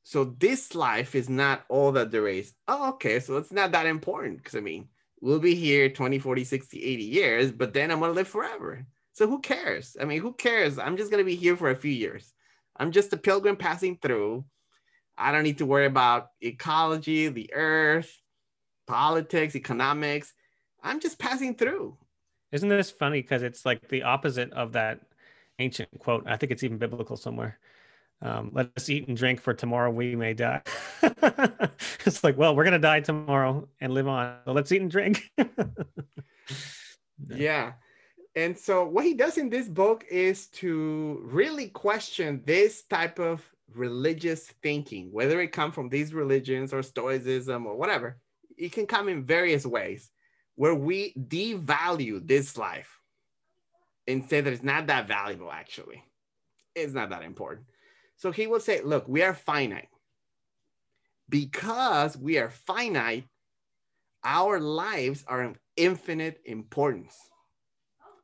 so 0.08 0.22
this 0.38 0.76
life 0.76 1.16
is 1.16 1.28
not 1.28 1.64
all 1.68 1.90
that 1.90 2.12
there 2.12 2.28
is 2.28 2.52
oh 2.68 2.90
okay 2.90 3.18
so 3.18 3.36
it's 3.38 3.50
not 3.50 3.72
that 3.72 3.86
important 3.86 4.38
because 4.38 4.54
i 4.54 4.60
mean 4.60 4.86
we'll 5.20 5.40
be 5.40 5.56
here 5.56 5.88
20 5.88 6.20
40 6.20 6.44
60 6.44 6.80
80 6.80 7.02
years 7.02 7.50
but 7.50 7.74
then 7.74 7.90
i'm 7.90 7.98
to 7.98 8.10
live 8.10 8.28
forever. 8.28 8.86
So 9.16 9.26
who 9.26 9.40
cares? 9.40 9.96
I 9.98 10.04
mean 10.04 10.20
who 10.20 10.34
cares? 10.34 10.78
I'm 10.78 10.98
just 10.98 11.10
to 11.10 11.24
be 11.24 11.36
here 11.36 11.56
for 11.56 11.70
a 11.70 11.76
few 11.76 11.90
years. 11.90 12.34
I'm 12.76 12.92
just 12.92 13.14
a 13.14 13.16
pilgrim 13.16 13.56
passing 13.56 13.96
through. 13.96 14.44
I 15.16 15.32
don't 15.32 15.42
need 15.42 15.58
to 15.58 15.66
worry 15.66 15.86
about 15.86 16.28
ecology 16.42 17.28
the 17.28 17.50
earth 17.54 18.14
politics 18.86 19.56
economics. 19.56 20.34
I'm 20.82 21.00
just 21.00 21.18
passing 21.18 21.54
through. 21.54 21.96
Isn't 22.52 22.68
this 22.68 22.90
funny 22.90 23.22
because 23.22 23.42
it's 23.42 23.64
like 23.64 23.88
the 23.88 24.02
opposite 24.02 24.52
of 24.52 24.72
that 24.72 25.00
ancient 25.58 25.88
quote 25.98 26.24
i 26.26 26.36
think 26.36 26.52
it's 26.52 26.62
even 26.62 26.78
biblical 26.78 27.16
somewhere 27.16 27.58
um, 28.22 28.50
let 28.52 28.70
us 28.76 28.88
eat 28.88 29.08
and 29.08 29.16
drink 29.16 29.40
for 29.40 29.52
tomorrow 29.52 29.90
we 29.90 30.16
may 30.16 30.32
die. 30.32 30.62
it's 31.02 32.24
like, 32.24 32.36
well, 32.36 32.56
we're 32.56 32.64
going 32.64 32.72
to 32.72 32.78
die 32.78 33.00
tomorrow 33.00 33.68
and 33.80 33.92
live 33.92 34.08
on. 34.08 34.38
So 34.46 34.52
let's 34.52 34.72
eat 34.72 34.80
and 34.80 34.90
drink. 34.90 35.30
yeah. 37.28 37.72
And 38.34 38.56
so 38.56 38.86
what 38.86 39.04
he 39.04 39.14
does 39.14 39.38
in 39.38 39.50
this 39.50 39.68
book 39.68 40.04
is 40.10 40.48
to 40.48 41.20
really 41.24 41.68
question 41.68 42.42
this 42.44 42.84
type 42.84 43.18
of 43.18 43.42
religious 43.74 44.46
thinking, 44.62 45.10
whether 45.12 45.40
it 45.40 45.52
come 45.52 45.72
from 45.72 45.88
these 45.88 46.14
religions 46.14 46.72
or 46.72 46.82
stoicism 46.82 47.66
or 47.66 47.76
whatever. 47.76 48.18
It 48.56 48.72
can 48.72 48.86
come 48.86 49.08
in 49.08 49.24
various 49.24 49.66
ways 49.66 50.10
where 50.54 50.74
we 50.74 51.12
devalue 51.14 52.26
this 52.26 52.56
life 52.56 52.95
and 54.06 54.28
say 54.28 54.40
that 54.40 54.52
it's 54.52 54.62
not 54.62 54.86
that 54.86 55.08
valuable 55.08 55.50
actually. 55.50 56.02
It's 56.74 56.92
not 56.92 57.10
that 57.10 57.22
important 57.22 57.66
so 58.16 58.32
he 58.32 58.46
will 58.46 58.60
say, 58.60 58.80
look, 58.82 59.06
we 59.06 59.22
are 59.22 59.34
finite. 59.34 59.88
Because 61.28 62.16
we 62.16 62.38
are 62.38 62.50
finite, 62.50 63.24
our 64.24 64.58
lives 64.58 65.24
are 65.26 65.42
of 65.42 65.58
infinite 65.76 66.40
importance. 66.44 67.16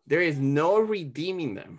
There 0.07 0.21
is 0.21 0.39
no 0.39 0.79
redeeming 0.79 1.55
them. 1.55 1.79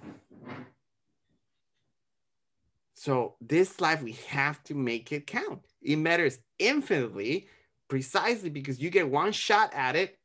So 2.94 3.36
this 3.42 3.82
life, 3.82 4.02
we 4.02 4.14
have 4.30 4.64
to 4.66 4.76
make 4.76 5.12
it 5.12 5.28
count. 5.28 5.62
It 5.82 5.98
matters 5.98 6.40
infinitely, 6.60 7.48
precisely 7.90 8.50
because 8.50 8.80
you 8.80 8.90
get 8.90 9.10
one 9.10 9.34
shot 9.34 9.74
at 9.74 9.96
it. 9.96 10.18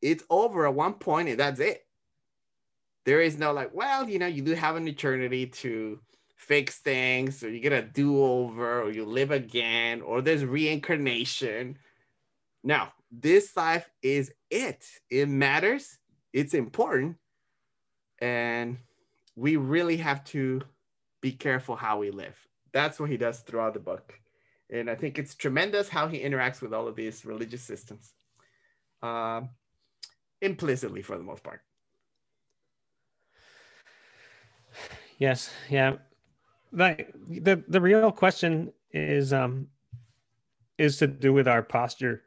It's 0.00 0.22
over 0.30 0.66
at 0.66 0.74
one 0.74 0.94
point, 0.94 1.28
and 1.28 1.40
that's 1.40 1.60
it. 1.60 1.84
There 3.04 3.20
is 3.20 3.38
no 3.38 3.52
like, 3.52 3.74
well, 3.74 4.08
you 4.08 4.18
know, 4.18 4.26
you 4.26 4.42
do 4.42 4.54
have 4.54 4.76
an 4.76 4.86
eternity 4.86 5.46
to 5.46 6.00
fix 6.36 6.78
things 6.78 7.42
or 7.42 7.50
you 7.50 7.60
get 7.60 7.72
a 7.72 7.82
do-over 7.82 8.82
or 8.82 8.90
you 8.90 9.04
live 9.04 9.30
again 9.30 10.00
or 10.00 10.22
there's 10.22 10.44
reincarnation. 10.44 11.78
Now, 12.62 12.92
this 13.10 13.56
life 13.56 13.88
is 14.02 14.32
it. 14.50 14.84
It 15.10 15.28
matters. 15.28 15.98
It's 16.32 16.54
important. 16.54 17.16
And 18.20 18.78
we 19.36 19.56
really 19.56 19.96
have 19.96 20.24
to 20.24 20.62
be 21.20 21.32
careful 21.32 21.76
how 21.76 21.98
we 21.98 22.10
live. 22.10 22.36
That's 22.72 22.98
what 23.00 23.10
he 23.10 23.16
does 23.16 23.40
throughout 23.40 23.74
the 23.74 23.80
book. 23.80 24.14
And 24.72 24.88
i 24.88 24.94
think 24.94 25.18
it's 25.18 25.34
tremendous 25.34 25.88
how 25.88 26.08
he 26.08 26.20
interacts 26.20 26.62
with 26.62 26.72
all 26.72 26.88
of 26.88 26.96
these 26.96 27.24
religious 27.24 27.62
systems 27.62 28.14
uh, 29.02 29.42
implicitly 30.40 31.02
for 31.02 31.16
the 31.18 31.22
most 31.22 31.44
part 31.44 31.60
yes. 35.22 35.50
Yeah. 35.70 35.92
The 36.72 37.06
the 37.28 37.62
the 37.68 37.80
real 37.80 38.10
question 38.10 38.72
is 38.90 39.32
um 39.32 39.68
is 40.78 40.96
to 40.98 41.06
do 41.06 41.32
with 41.32 41.46
our 41.46 41.62
posture 41.62 42.22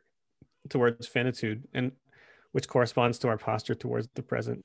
towards 0.70 1.06
finitude 1.08 1.68
and 1.74 1.92
which 2.54 2.68
corresponds 2.68 3.20
to 3.20 3.28
our 3.28 3.38
posture 3.38 3.76
towards 3.76 4.08
the 4.16 4.24
present. 4.24 4.64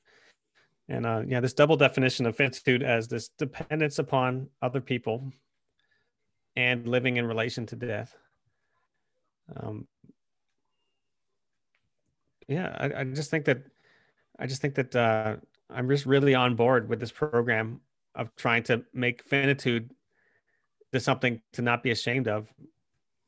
And 0.88 1.04
uh 1.06 1.22
yeah 1.26 1.40
this 1.40 1.54
double 1.54 1.76
definition 1.76 2.24
of 2.26 2.36
finitude 2.36 2.82
as 2.82 3.08
this 3.08 3.28
dependence 3.28 3.98
upon 3.98 4.48
other 4.62 4.80
people 4.80 5.32
and 6.54 6.86
living 6.86 7.16
in 7.16 7.26
relation 7.26 7.66
to 7.66 7.76
death. 7.76 8.14
Um 9.56 9.88
yeah 12.46 12.76
i, 12.80 13.00
I 13.00 13.04
just 13.04 13.30
think 13.30 13.44
that 13.44 13.62
i 14.40 14.46
just 14.46 14.60
think 14.60 14.74
that 14.74 14.96
uh 14.96 15.36
i'm 15.70 15.88
just 15.88 16.04
really 16.04 16.34
on 16.34 16.56
board 16.56 16.88
with 16.88 16.98
this 16.98 17.12
program 17.12 17.80
of 18.14 18.34
trying 18.36 18.62
to 18.64 18.84
make 18.92 19.22
finitude 19.22 19.90
to 20.92 21.00
something 21.00 21.40
to 21.52 21.62
not 21.62 21.82
be 21.82 21.90
ashamed 21.90 22.28
of 22.28 22.52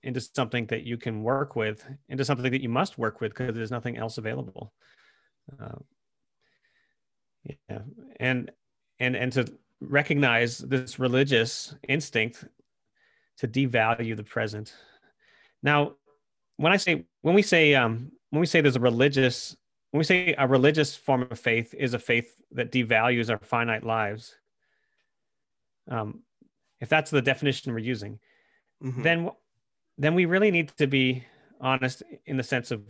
into 0.02 0.20
something 0.20 0.66
that 0.66 0.82
you 0.82 0.96
can 0.96 1.22
work 1.22 1.54
with 1.54 1.84
into 2.08 2.24
something 2.24 2.50
that 2.50 2.62
you 2.62 2.68
must 2.68 2.98
work 2.98 3.20
with 3.20 3.32
because 3.32 3.54
there's 3.54 3.70
nothing 3.70 3.96
else 3.96 4.18
available. 4.18 4.72
Uh, 5.60 5.78
yeah. 7.44 7.78
And 8.18 8.50
and 8.98 9.16
and 9.16 9.32
to 9.32 9.52
recognize 9.80 10.58
this 10.58 10.98
religious 10.98 11.74
instinct 11.88 12.44
to 13.38 13.48
devalue 13.48 14.16
the 14.16 14.24
present. 14.24 14.74
Now 15.62 15.94
when 16.56 16.72
i 16.72 16.76
say 16.76 17.04
when 17.22 17.34
we 17.34 17.42
say 17.42 17.74
um 17.74 18.12
when 18.30 18.40
we 18.40 18.46
say 18.46 18.60
there's 18.60 18.76
a 18.76 18.80
religious 18.80 19.56
when 19.90 19.98
we 19.98 20.04
say 20.04 20.34
a 20.38 20.46
religious 20.46 20.96
form 20.96 21.26
of 21.30 21.38
faith 21.38 21.74
is 21.74 21.92
a 21.92 21.98
faith 21.98 22.36
that 22.52 22.72
devalues 22.72 23.30
our 23.30 23.38
finite 23.38 23.84
lives 23.84 24.36
um, 25.90 26.20
if 26.80 26.88
that's 26.88 27.10
the 27.10 27.22
definition 27.22 27.72
we're 27.72 27.78
using, 27.78 28.18
mm-hmm. 28.82 29.02
then 29.02 29.30
then 29.98 30.14
we 30.14 30.24
really 30.24 30.50
need 30.50 30.68
to 30.76 30.86
be 30.86 31.24
honest 31.60 32.02
in 32.26 32.36
the 32.36 32.42
sense 32.42 32.70
of 32.70 32.82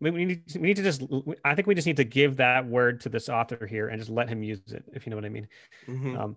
we 0.00 0.10
need 0.10 0.42
we 0.54 0.62
need 0.62 0.76
to 0.76 0.82
just 0.82 1.02
I 1.44 1.54
think 1.54 1.66
we 1.66 1.74
just 1.74 1.86
need 1.86 1.96
to 1.96 2.04
give 2.04 2.36
that 2.36 2.66
word 2.66 3.00
to 3.02 3.08
this 3.08 3.28
author 3.28 3.66
here 3.66 3.88
and 3.88 3.98
just 3.98 4.10
let 4.10 4.28
him 4.28 4.42
use 4.42 4.60
it 4.72 4.84
if 4.92 5.06
you 5.06 5.10
know 5.10 5.16
what 5.16 5.24
I 5.24 5.30
mean. 5.30 5.48
Mm-hmm. 5.86 6.16
Um, 6.16 6.36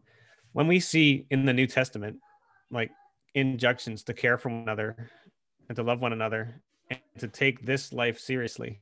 when 0.54 0.68
we 0.68 0.80
see 0.80 1.26
in 1.32 1.46
the 1.46 1.54
New 1.54 1.68
Testament 1.68 2.18
like 2.70 2.92
injunctions 3.34 4.04
to 4.04 4.14
care 4.14 4.38
for 4.38 4.50
one 4.50 4.62
another 4.62 5.10
and 5.70 5.76
to 5.76 5.84
love 5.84 6.02
one 6.02 6.14
another 6.14 6.62
and 6.90 7.00
to 7.20 7.28
take 7.28 7.66
this 7.66 7.94
life 7.94 8.20
seriously, 8.20 8.82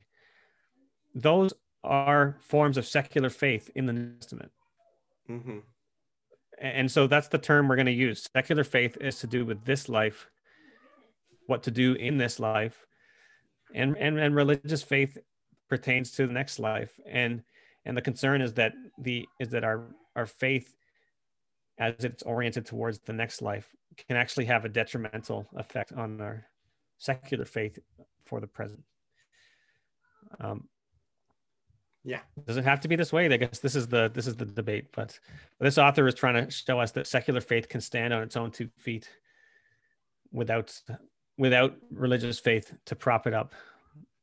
those 1.14 1.52
are 1.84 2.36
forms 2.40 2.76
of 2.76 2.86
secular 2.86 3.30
faith 3.30 3.70
in 3.74 3.86
the 3.86 3.92
New 3.92 4.14
Testament. 4.14 4.50
Mm-hmm 5.28 5.58
and 6.60 6.90
so 6.90 7.06
that's 7.06 7.28
the 7.28 7.38
term 7.38 7.68
we're 7.68 7.76
going 7.76 7.86
to 7.86 7.92
use. 7.92 8.28
Secular 8.34 8.64
faith 8.64 8.96
is 9.00 9.18
to 9.20 9.26
do 9.26 9.44
with 9.44 9.64
this 9.64 9.88
life 9.88 10.28
what 11.46 11.62
to 11.64 11.70
do 11.70 11.94
in 11.94 12.18
this 12.18 12.38
life 12.38 12.86
and 13.74 13.96
and, 13.96 14.18
and 14.18 14.34
religious 14.34 14.82
faith 14.82 15.18
pertains 15.68 16.10
to 16.12 16.26
the 16.26 16.32
next 16.32 16.58
life. 16.58 16.98
And 17.06 17.42
and 17.84 17.96
the 17.96 18.02
concern 18.02 18.42
is 18.42 18.54
that 18.54 18.72
the 18.98 19.28
is 19.38 19.50
that 19.50 19.64
our 19.64 19.84
our 20.16 20.26
faith 20.26 20.74
as 21.78 22.04
it's 22.04 22.22
oriented 22.24 22.66
towards 22.66 22.98
the 23.00 23.12
next 23.12 23.40
life 23.40 23.74
can 24.06 24.16
actually 24.16 24.44
have 24.46 24.64
a 24.64 24.68
detrimental 24.68 25.46
effect 25.54 25.92
on 25.92 26.20
our 26.20 26.46
secular 26.98 27.44
faith 27.44 27.78
for 28.26 28.40
the 28.40 28.46
present. 28.46 28.82
Um, 30.38 30.68
yeah 32.04 32.20
It 32.36 32.46
does 32.46 32.56
it 32.56 32.64
have 32.64 32.80
to 32.80 32.88
be 32.88 32.96
this 32.96 33.12
way 33.12 33.32
i 33.32 33.36
guess 33.36 33.58
this 33.58 33.74
is 33.74 33.88
the 33.88 34.10
this 34.14 34.26
is 34.26 34.36
the 34.36 34.46
debate 34.46 34.88
but, 34.92 35.18
but 35.58 35.64
this 35.64 35.78
author 35.78 36.06
is 36.06 36.14
trying 36.14 36.46
to 36.46 36.50
show 36.50 36.80
us 36.80 36.92
that 36.92 37.06
secular 37.06 37.40
faith 37.40 37.68
can 37.68 37.80
stand 37.80 38.12
on 38.12 38.22
its 38.22 38.36
own 38.36 38.50
two 38.50 38.68
feet 38.78 39.08
without 40.32 40.78
without 41.36 41.74
religious 41.90 42.38
faith 42.38 42.72
to 42.86 42.96
prop 42.96 43.26
it 43.26 43.34
up 43.34 43.52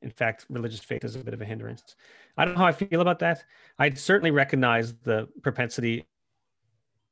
in 0.02 0.12
fact, 0.12 0.46
religious 0.50 0.80
faith 0.80 1.04
is 1.04 1.16
a 1.16 1.24
bit 1.24 1.34
of 1.34 1.42
a 1.42 1.46
hindrance. 1.46 1.96
I 2.38 2.46
don't 2.46 2.54
know 2.54 2.62
how 2.62 2.68
I 2.68 2.72
feel 2.72 3.02
about 3.02 3.20
that. 3.20 3.44
I 3.80 3.90
certainly 3.92 4.32
recognize 4.32 4.94
the 4.94 5.28
propensity 5.42 6.06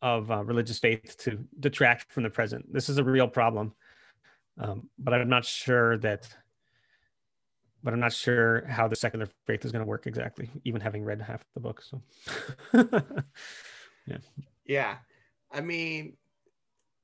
of 0.01 0.29
uh, 0.29 0.43
religious 0.43 0.77
faith 0.77 1.17
to 1.19 1.43
detract 1.59 2.11
from 2.11 2.23
the 2.23 2.29
present. 2.29 2.71
This 2.71 2.89
is 2.89 2.97
a 2.97 3.03
real 3.03 3.27
problem, 3.27 3.73
um, 4.59 4.89
but 4.99 5.13
I'm 5.13 5.29
not 5.29 5.45
sure 5.45 5.97
that. 5.99 6.27
But 7.85 7.93
I'm 7.93 7.99
not 7.99 8.13
sure 8.13 8.65
how 8.65 8.87
the 8.87 8.95
secular 8.95 9.27
faith 9.45 9.63
is 9.63 9.71
going 9.71 9.85
to 9.85 9.87
work 9.87 10.07
exactly, 10.07 10.49
even 10.63 10.81
having 10.81 11.05
read 11.05 11.21
half 11.21 11.45
the 11.53 11.59
book. 11.59 11.83
So, 11.83 12.01
yeah, 14.07 14.17
yeah. 14.65 14.95
I 15.53 15.61
mean, 15.61 16.17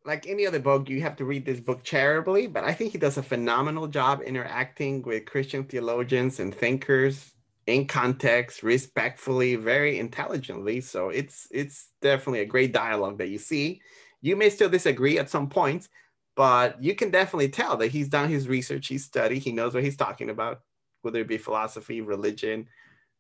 like 0.06 0.26
any 0.26 0.48
other 0.48 0.58
book, 0.60 0.90
you 0.90 1.02
have 1.02 1.18
to 1.18 1.26
read 1.26 1.46
this 1.46 1.60
book 1.60 1.84
charitably, 1.84 2.48
but 2.48 2.64
I 2.64 2.74
think 2.74 2.94
he 2.94 2.98
does 2.98 3.20
a 3.20 3.24
phenomenal 3.24 3.86
job 3.86 4.24
interacting 4.24 5.04
with 5.04 5.28
Christian 5.28 5.66
theologians 5.66 6.40
and 6.40 6.54
thinkers 6.54 7.32
in 7.68 7.86
context, 7.86 8.64
respectfully, 8.64 9.58
very 9.58 10.00
intelligently. 10.00 10.82
So 10.82 11.10
it's 11.10 11.48
it's 11.52 11.90
definitely 12.02 12.40
a 12.40 12.46
great 12.46 12.74
dialogue 12.74 13.20
that 13.20 13.30
you 13.30 13.38
see. 13.38 13.82
You 14.22 14.36
may 14.36 14.50
still 14.50 14.70
disagree 14.70 15.20
at 15.20 15.30
some 15.30 15.48
points, 15.48 15.90
but 16.36 16.82
you 16.82 16.96
can 16.96 17.12
definitely 17.12 17.50
tell 17.50 17.78
that 17.78 17.92
he's 17.92 18.10
done 18.10 18.30
his 18.30 18.48
research, 18.48 18.88
he's 18.88 19.06
studied, 19.06 19.44
he 19.44 19.52
knows 19.52 19.76
what 19.76 19.84
he's 19.84 19.98
talking 19.98 20.32
about, 20.32 20.62
whether 21.02 21.20
it 21.20 21.28
be 21.28 21.38
philosophy, 21.38 22.02
religion, 22.02 22.68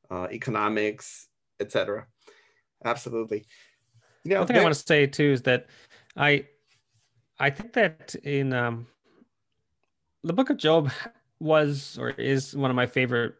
uh, 0.10 0.28
economics, 0.32 1.28
etc. 1.60 2.06
Absolutely. 2.84 3.46
You 4.24 4.32
know, 4.32 4.40
One 4.40 4.48
thing 4.48 4.58
I 4.58 4.64
want 4.64 4.76
to 4.76 4.82
say 4.82 5.08
too 5.08 5.32
is 5.32 5.42
that 5.44 5.68
I 6.16 6.46
I 7.40 7.50
think 7.50 7.74
that 7.74 8.16
in 8.24 8.54
um, 8.54 8.88
the 10.24 10.34
Book 10.34 10.50
of 10.50 10.58
Job 10.58 10.92
was 11.40 11.98
or 12.00 12.10
is 12.12 12.56
one 12.56 12.70
of 12.70 12.76
my 12.76 12.86
favorite 12.86 13.34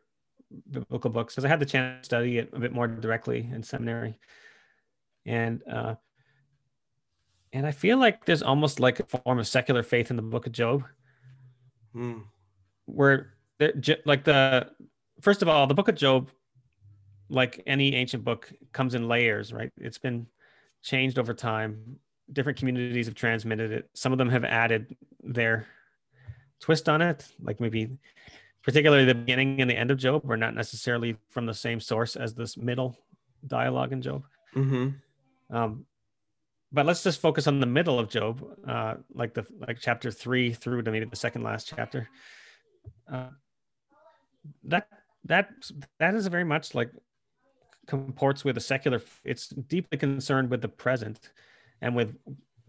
biblical 0.70 1.12
books 1.12 1.34
because 1.34 1.46
I 1.46 1.50
had 1.50 1.60
the 1.60 1.66
chance 1.66 2.02
to 2.02 2.06
study 2.06 2.38
it 2.40 2.50
a 2.54 2.60
bit 2.60 2.74
more 2.74 2.88
directly 2.88 3.50
in 3.54 3.64
seminary, 3.64 4.18
and 5.26 5.62
uh, 5.72 5.96
and 7.54 7.66
I 7.68 7.72
feel 7.72 7.98
like 7.98 8.26
there's 8.26 8.44
almost 8.44 8.80
like 8.80 9.00
a 9.00 9.06
form 9.06 9.40
of 9.40 9.48
secular 9.48 9.84
faith 9.84 10.10
in 10.10 10.16
the 10.16 10.22
Book 10.22 10.48
of 10.48 10.54
Job, 10.54 10.84
hmm. 11.94 12.20
where 12.86 13.34
like 14.06 14.24
the 14.24 14.70
first 15.22 15.42
of 15.42 15.48
all, 15.48 15.68
the 15.68 15.74
Book 15.74 15.88
of 15.88 15.96
Job, 15.96 16.30
like 17.30 17.62
any 17.66 17.96
ancient 17.96 18.24
book, 18.24 18.52
comes 18.74 18.96
in 18.96 19.08
layers, 19.08 19.54
right? 19.54 19.72
It's 19.78 19.98
been 19.98 20.28
changed 20.82 21.20
over 21.20 21.34
time 21.34 22.00
different 22.34 22.58
communities 22.58 23.08
have 23.08 23.16
transmitted 23.16 23.72
it. 23.72 23.90
Some 23.94 24.12
of 24.12 24.18
them 24.18 24.30
have 24.30 24.44
added 24.44 24.96
their 25.24 25.68
twist 26.60 26.88
on 26.88 27.02
it, 27.02 27.28
like 27.42 27.60
maybe 27.60 27.90
particularly 28.64 29.06
the 29.06 29.16
beginning 29.16 29.62
and 29.62 29.70
the 29.70 29.76
end 29.76 29.92
of 29.92 29.98
Job 29.98 30.24
were 30.24 30.38
not 30.38 30.56
necessarily 30.56 31.18
from 31.30 31.46
the 31.46 31.54
same 31.54 31.80
source 31.80 32.16
as 32.16 32.34
this 32.34 32.58
middle 32.58 32.98
dialogue 33.48 33.92
in 33.92 34.02
Job. 34.02 34.24
Mm-hmm. 34.56 35.56
Um, 35.56 35.86
but 36.72 36.86
let's 36.86 37.04
just 37.04 37.20
focus 37.20 37.48
on 37.48 37.60
the 37.60 37.66
middle 37.66 38.00
of 38.00 38.08
Job, 38.08 38.46
uh, 38.68 38.96
like 39.14 39.34
the 39.34 39.46
like 39.68 39.80
chapter 39.82 40.12
three 40.12 40.54
through 40.54 40.84
to 40.84 40.92
maybe 40.92 41.06
the 41.06 41.16
second 41.16 41.44
last 41.44 41.74
chapter. 41.76 42.08
Uh, 43.12 43.30
that 44.64 44.88
that 45.26 45.50
that 46.00 46.16
is 46.16 46.28
very 46.28 46.44
much 46.44 46.74
like 46.74 46.92
comports 47.88 48.44
with 48.44 48.58
a 48.58 48.62
secular. 48.62 49.02
It's 49.24 49.50
deeply 49.50 49.98
concerned 49.98 50.50
with 50.50 50.62
the 50.62 50.70
present 50.70 51.32
and 51.82 51.96
with 51.96 52.16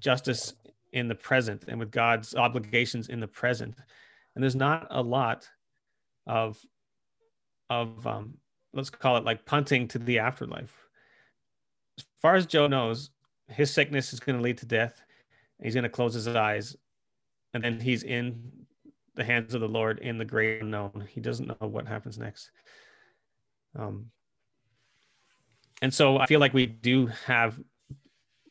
justice 0.00 0.54
in 0.92 1.08
the 1.08 1.14
present 1.14 1.64
and 1.68 1.78
with 1.78 1.90
God's 1.90 2.34
obligations 2.34 3.08
in 3.08 3.20
the 3.20 3.28
present. 3.28 3.74
And 4.34 4.42
there's 4.42 4.56
not 4.56 4.86
a 4.90 5.02
lot 5.02 5.48
of 6.26 6.58
of 7.70 8.06
um, 8.06 8.34
let's 8.74 8.90
call 8.90 9.16
it 9.16 9.24
like 9.24 9.46
punting 9.46 9.88
to 9.88 9.98
the 9.98 10.18
afterlife. 10.18 10.88
As 11.98 12.04
far 12.20 12.34
as 12.34 12.46
Job 12.46 12.70
knows, 12.70 13.10
his 13.48 13.70
sickness 13.70 14.12
is 14.12 14.20
going 14.20 14.36
to 14.36 14.42
lead 14.42 14.58
to 14.58 14.66
death. 14.66 15.02
He's 15.62 15.74
going 15.74 15.84
to 15.84 15.90
close 15.90 16.14
his 16.14 16.26
eyes, 16.26 16.76
and 17.54 17.62
then 17.62 17.78
he's 17.80 18.02
in 18.02 18.61
the 19.14 19.24
hands 19.24 19.54
of 19.54 19.60
the 19.60 19.68
Lord 19.68 19.98
in 19.98 20.18
the 20.18 20.24
great 20.24 20.62
unknown. 20.62 21.06
He 21.10 21.20
doesn't 21.20 21.48
know 21.48 21.68
what 21.68 21.86
happens 21.86 22.18
next. 22.18 22.50
Um, 23.78 24.10
and 25.80 25.92
so 25.92 26.18
I 26.18 26.26
feel 26.26 26.40
like 26.40 26.54
we 26.54 26.66
do 26.66 27.06
have 27.26 27.60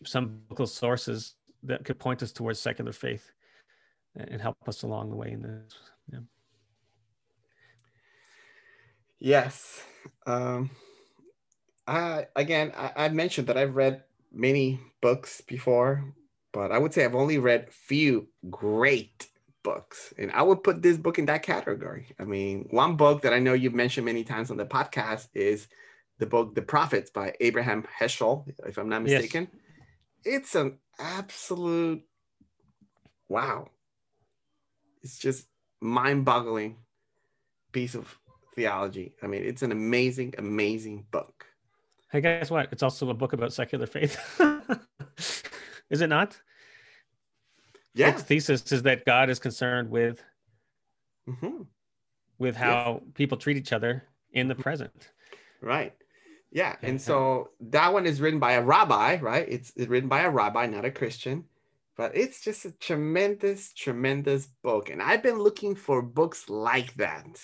some 0.06 0.28
biblical 0.28 0.68
sources 0.68 1.36
that 1.64 1.86
could 1.86 2.00
point 2.00 2.24
us 2.24 2.32
towards 2.32 2.60
secular 2.60 2.92
faith 2.92 3.32
and 4.16 4.42
help 4.42 4.58
us 4.68 4.84
along 4.84 5.10
the 5.10 5.16
way 5.16 5.32
in 5.32 5.42
this. 5.42 5.74
Yeah. 6.12 6.20
Yes. 9.20 9.84
Um, 10.26 10.72
I 11.88 12.28
again, 12.36 12.74
I, 12.76 13.06
I 13.06 13.10
mentioned 13.10 13.48
that 13.48 13.58
I've 13.58 13.76
read 13.76 14.04
many 14.32 14.80
books 15.02 15.42
before, 15.42 16.14
but 16.52 16.72
I 16.72 16.78
would 16.78 16.94
say 16.94 17.06
I've 17.06 17.16
only 17.16 17.38
read 17.38 17.72
few 17.72 18.28
great 18.50 19.28
books, 19.64 20.14
and 20.18 20.32
I 20.32 20.42
would 20.42 20.64
put 20.64 20.82
this 20.82 20.98
book 20.98 21.20
in 21.20 21.26
that 21.26 21.44
category. 21.44 22.08
I 22.20 22.24
mean, 22.24 22.68
one 22.72 22.96
book 22.96 23.22
that 23.24 23.34
I 23.34 23.40
know 23.40 23.54
you've 23.54 23.74
mentioned 23.74 24.06
many 24.06 24.24
times 24.24 24.52
on 24.52 24.58
the 24.58 24.66
podcast 24.66 25.28
is 25.34 25.68
the 26.20 26.26
book 26.26 26.56
"The 26.56 26.62
Prophets" 26.62 27.10
by 27.10 27.34
Abraham 27.40 27.86
Heschel, 28.00 28.46
if 28.66 28.78
I'm 28.78 28.90
not 28.90 29.04
mistaken. 29.04 29.48
Yes 29.52 29.62
it's 30.24 30.56
an 30.56 30.78
absolute 31.00 32.04
wow. 33.30 33.70
It's 35.02 35.18
just 35.18 35.48
mind-boggling 35.80 36.78
piece 37.72 37.96
of 37.96 38.18
theology. 38.56 39.16
I 39.24 39.28
mean, 39.28 39.44
it's 39.44 39.64
an 39.64 39.72
amazing, 39.72 40.36
amazing 40.38 41.06
book. 41.12 41.46
Hey, 42.12 42.22
guess 42.22 42.52
what? 42.52 42.68
It's 42.72 42.84
also 42.84 43.10
a 43.10 43.14
book 43.14 43.34
about 43.34 43.54
secular 43.54 43.88
faith. 43.88 44.20
is 45.90 46.02
it 46.02 46.08
not? 46.08 46.40
Yeah. 47.94 48.10
Its 48.12 48.24
thesis 48.24 48.72
is 48.72 48.84
that 48.84 49.06
God 49.06 49.30
is 49.30 49.40
concerned 49.40 49.90
with 49.90 50.24
mm-hmm. 51.28 51.64
with 52.40 52.56
how 52.56 53.02
people 53.14 53.38
treat 53.38 53.58
each 53.58 53.74
other 53.74 54.04
in 54.32 54.48
the 54.48 54.56
present. 54.56 55.10
Right. 55.62 55.94
Yeah, 56.54 56.76
and 56.82 57.02
so 57.02 57.52
that 57.62 57.94
one 57.94 58.06
is 58.06 58.20
written 58.20 58.40
by 58.40 58.54
a 58.54 58.62
rabbi, 58.62 59.20
right? 59.22 59.46
It's, 59.48 59.72
it's 59.78 59.88
written 59.88 60.10
by 60.10 60.24
a 60.24 60.30
rabbi, 60.30 60.66
not 60.66 60.84
a 60.84 60.92
Christian, 60.92 61.46
but 61.96 62.12
it's 62.14 62.44
just 62.44 62.66
a 62.66 62.72
tremendous, 62.72 63.72
tremendous 63.72 64.48
book. 64.62 64.90
And 64.90 65.02
I've 65.02 65.24
been 65.24 65.40
looking 65.40 65.76
for 65.76 66.02
books 66.02 66.50
like 66.50 66.94
that, 66.96 67.40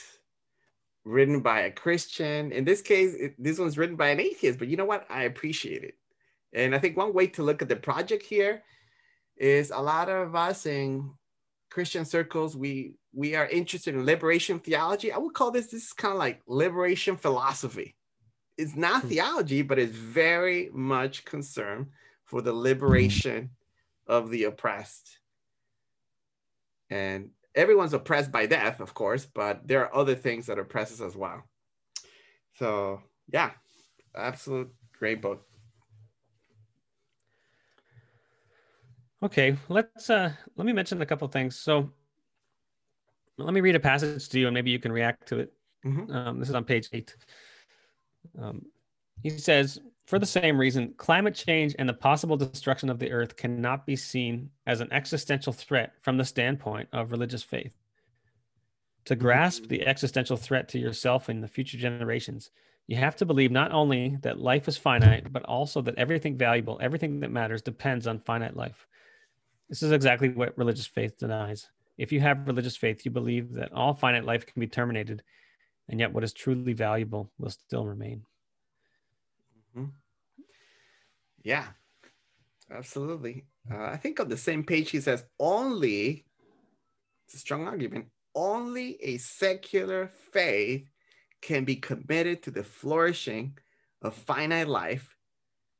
written 1.05 1.39
by 1.39 1.61
a 1.61 1.71
Christian. 1.71 2.51
In 2.51 2.65
this 2.65 2.81
case, 2.81 3.13
it, 3.13 3.35
this 3.41 3.59
one's 3.59 3.77
written 3.77 3.95
by 3.95 4.09
an 4.09 4.19
atheist, 4.19 4.59
but 4.59 4.67
you 4.67 4.75
know 4.75 4.83
what? 4.83 5.05
I 5.09 5.23
appreciate 5.23 5.83
it. 5.85 5.95
And 6.51 6.75
I 6.75 6.79
think 6.79 6.97
one 6.97 7.13
way 7.13 7.27
to 7.27 7.43
look 7.43 7.61
at 7.61 7.69
the 7.69 7.77
project 7.77 8.23
here 8.23 8.63
is 9.37 9.71
a 9.71 9.79
lot 9.79 10.09
of 10.09 10.35
us 10.35 10.65
in 10.65 11.11
Christian 11.69 12.05
circles, 12.05 12.55
we 12.55 12.95
we 13.13 13.35
are 13.35 13.47
interested 13.47 13.95
in 13.95 14.05
liberation 14.05 14.59
theology. 14.59 15.11
I 15.11 15.17
would 15.17 15.33
call 15.33 15.51
this 15.51 15.67
this 15.67 15.85
is 15.85 15.93
kind 15.93 16.13
of 16.13 16.19
like 16.19 16.41
liberation 16.47 17.17
philosophy 17.17 17.95
it's 18.57 18.75
not 18.75 19.03
hmm. 19.03 19.09
theology, 19.09 19.61
but 19.61 19.79
it's 19.79 19.95
very 19.95 20.69
much 20.73 21.25
concerned 21.25 21.87
for 22.25 22.41
the 22.41 22.53
liberation 22.53 23.51
of 24.07 24.29
the 24.29 24.45
oppressed. 24.45 25.19
And 26.89 27.29
everyone's 27.55 27.93
oppressed 27.93 28.31
by 28.31 28.45
death, 28.45 28.79
of 28.79 28.93
course, 28.93 29.25
but 29.25 29.67
there 29.67 29.85
are 29.85 29.95
other 29.95 30.15
things 30.15 30.47
that 30.47 30.59
oppress 30.59 30.91
us 30.91 31.01
as 31.01 31.15
well. 31.15 31.43
So 32.55 33.01
yeah, 33.31 33.51
absolute 34.15 34.73
great 34.97 35.21
book. 35.21 35.46
Okay, 39.23 39.57
let's 39.67 40.09
uh 40.09 40.31
let 40.55 40.65
me 40.65 40.73
mention 40.73 41.01
a 41.01 41.05
couple 41.05 41.27
things. 41.27 41.57
So 41.57 41.91
let 43.37 43.53
me 43.53 43.61
read 43.61 43.75
a 43.75 43.79
passage 43.79 44.29
to 44.29 44.39
you 44.39 44.47
and 44.47 44.53
maybe 44.53 44.71
you 44.71 44.79
can 44.79 44.91
react 44.91 45.27
to 45.29 45.39
it. 45.39 45.53
Mm-hmm. 45.85 46.11
Um, 46.11 46.39
this 46.39 46.49
is 46.49 46.55
on 46.55 46.63
page 46.63 46.89
eight. 46.93 47.15
Um, 48.39 48.65
he 49.23 49.29
says, 49.29 49.79
for 50.05 50.19
the 50.19 50.25
same 50.25 50.59
reason, 50.59 50.93
climate 50.97 51.35
change 51.35 51.75
and 51.77 51.87
the 51.89 51.93
possible 51.93 52.37
destruction 52.37 52.89
of 52.89 52.99
the 52.99 53.11
earth 53.11 53.35
cannot 53.35 53.85
be 53.85 53.95
seen 53.95 54.49
as 54.65 54.81
an 54.81 54.91
existential 54.91 55.53
threat 55.53 55.93
from 56.01 56.17
the 56.17 56.25
standpoint 56.25 56.89
of 56.93 57.11
religious 57.11 57.43
faith. 57.43 57.75
To 59.05 59.15
grasp 59.15 59.67
the 59.67 59.85
existential 59.87 60.37
threat 60.37 60.69
to 60.69 60.79
yourself 60.79 61.29
and 61.29 61.43
the 61.43 61.47
future 61.47 61.77
generations, 61.77 62.51
you 62.87 62.97
have 62.97 63.15
to 63.17 63.25
believe 63.25 63.51
not 63.51 63.71
only 63.71 64.17
that 64.21 64.39
life 64.39 64.67
is 64.67 64.77
finite, 64.77 65.31
but 65.31 65.43
also 65.43 65.81
that 65.81 65.97
everything 65.97 66.37
valuable, 66.37 66.77
everything 66.81 67.19
that 67.21 67.31
matters 67.31 67.61
depends 67.61 68.07
on 68.07 68.19
finite 68.19 68.55
life. 68.55 68.87
This 69.69 69.83
is 69.83 69.91
exactly 69.91 70.29
what 70.29 70.57
religious 70.57 70.87
faith 70.87 71.17
denies. 71.17 71.69
If 71.97 72.11
you 72.11 72.19
have 72.21 72.47
religious 72.47 72.77
faith, 72.77 73.03
you 73.05 73.11
believe 73.11 73.53
that 73.53 73.73
all 73.73 73.93
finite 73.93 74.25
life 74.25 74.45
can 74.45 74.59
be 74.59 74.67
terminated 74.67 75.23
and 75.89 75.99
yet 75.99 76.13
what 76.13 76.23
is 76.23 76.33
truly 76.33 76.73
valuable 76.73 77.31
will 77.39 77.49
still 77.49 77.85
remain. 77.85 78.23
Mm-hmm. 79.75 79.85
Yeah, 81.43 81.65
absolutely. 82.71 83.45
Uh, 83.71 83.83
I 83.83 83.97
think 83.97 84.19
on 84.19 84.29
the 84.29 84.37
same 84.37 84.63
page 84.63 84.91
he 84.91 84.99
says 85.01 85.25
only. 85.39 86.25
It's 87.25 87.35
a 87.35 87.39
strong 87.39 87.67
argument. 87.67 88.07
only 88.35 88.97
a 89.01 89.17
secular 89.17 90.11
faith 90.31 90.87
can 91.41 91.65
be 91.65 91.75
committed 91.75 92.43
to 92.43 92.51
the 92.51 92.63
flourishing 92.63 93.57
of 94.01 94.13
finite 94.13 94.67
life, 94.67 95.16